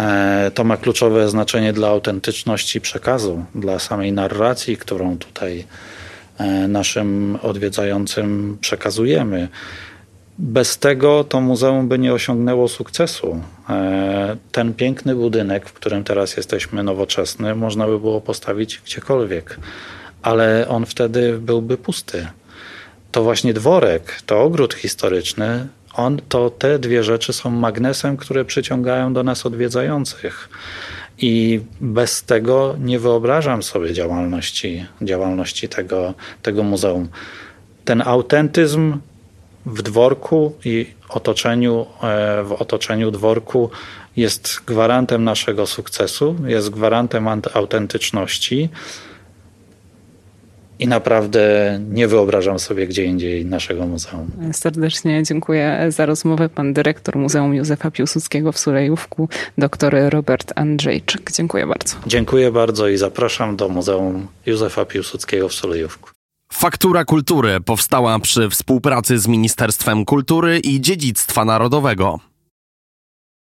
E, 0.00 0.50
to 0.54 0.64
ma 0.64 0.76
kluczowe 0.76 1.28
znaczenie 1.28 1.72
dla 1.72 1.88
autentyczności 1.88 2.80
przekazu, 2.80 3.44
dla 3.54 3.78
samej 3.78 4.12
narracji, 4.12 4.76
którą 4.76 5.18
tutaj 5.18 5.64
e, 6.38 6.68
naszym 6.68 7.38
odwiedzającym 7.42 8.58
przekazujemy. 8.60 9.48
Bez 10.38 10.78
tego 10.78 11.24
to 11.24 11.40
muzeum 11.40 11.88
by 11.88 11.98
nie 11.98 12.12
osiągnęło 12.12 12.68
sukcesu. 12.68 13.42
E, 13.70 14.36
ten 14.52 14.74
piękny 14.74 15.14
budynek, 15.14 15.68
w 15.68 15.72
którym 15.72 16.04
teraz 16.04 16.36
jesteśmy 16.36 16.82
nowoczesny, 16.82 17.54
można 17.54 17.86
by 17.86 18.00
było 18.00 18.20
postawić 18.20 18.80
gdziekolwiek, 18.84 19.58
ale 20.22 20.68
on 20.68 20.86
wtedy 20.86 21.38
byłby 21.38 21.76
pusty. 21.76 22.26
To 23.12 23.22
właśnie 23.22 23.54
dworek, 23.54 24.22
to 24.26 24.42
ogród 24.42 24.74
historyczny 24.74 25.66
on, 25.94 26.20
to 26.28 26.50
te 26.50 26.78
dwie 26.78 27.04
rzeczy 27.04 27.32
są 27.32 27.50
magnesem, 27.50 28.16
które 28.16 28.44
przyciągają 28.44 29.12
do 29.12 29.22
nas 29.22 29.46
odwiedzających. 29.46 30.48
I 31.18 31.60
bez 31.80 32.22
tego 32.22 32.76
nie 32.78 32.98
wyobrażam 32.98 33.62
sobie 33.62 33.92
działalności, 33.92 34.86
działalności 35.02 35.68
tego, 35.68 36.14
tego 36.42 36.62
muzeum. 36.62 37.08
Ten 37.84 38.02
autentyzm 38.02 38.98
w 39.66 39.82
dworku 39.82 40.54
i 40.64 40.86
otoczeniu, 41.08 41.86
e, 42.02 42.42
w 42.44 42.52
otoczeniu 42.52 43.10
dworku 43.10 43.70
jest 44.16 44.60
gwarantem 44.66 45.24
naszego 45.24 45.66
sukcesu, 45.66 46.36
jest 46.46 46.70
gwarantem 46.70 47.28
autentyczności 47.54 48.68
i 50.80 50.88
naprawdę 50.88 51.40
nie 51.90 52.08
wyobrażam 52.08 52.58
sobie 52.58 52.86
gdzie 52.86 53.04
indziej 53.04 53.46
naszego 53.46 53.86
muzeum. 53.86 54.30
Serdecznie 54.52 55.22
dziękuję 55.22 55.86
za 55.88 56.06
rozmowę. 56.06 56.48
Pan 56.48 56.72
dyrektor 56.72 57.16
Muzeum 57.16 57.54
Józefa 57.54 57.90
Piłsudskiego 57.90 58.52
w 58.52 58.58
Sulejówku, 58.58 59.28
dr 59.58 59.94
Robert 60.08 60.52
Andrzejczyk. 60.56 61.32
Dziękuję 61.32 61.66
bardzo. 61.66 61.96
Dziękuję 62.06 62.52
bardzo 62.52 62.88
i 62.88 62.96
zapraszam 62.96 63.56
do 63.56 63.68
Muzeum 63.68 64.26
Józefa 64.46 64.84
Piłsudskiego 64.84 65.48
w 65.48 65.52
Sulejówku. 65.52 66.10
Faktura 66.52 67.04
Kultury 67.04 67.60
powstała 67.60 68.18
przy 68.18 68.50
współpracy 68.50 69.18
z 69.18 69.26
Ministerstwem 69.28 70.04
Kultury 70.04 70.58
i 70.58 70.80
Dziedzictwa 70.80 71.44
Narodowego. 71.44 72.29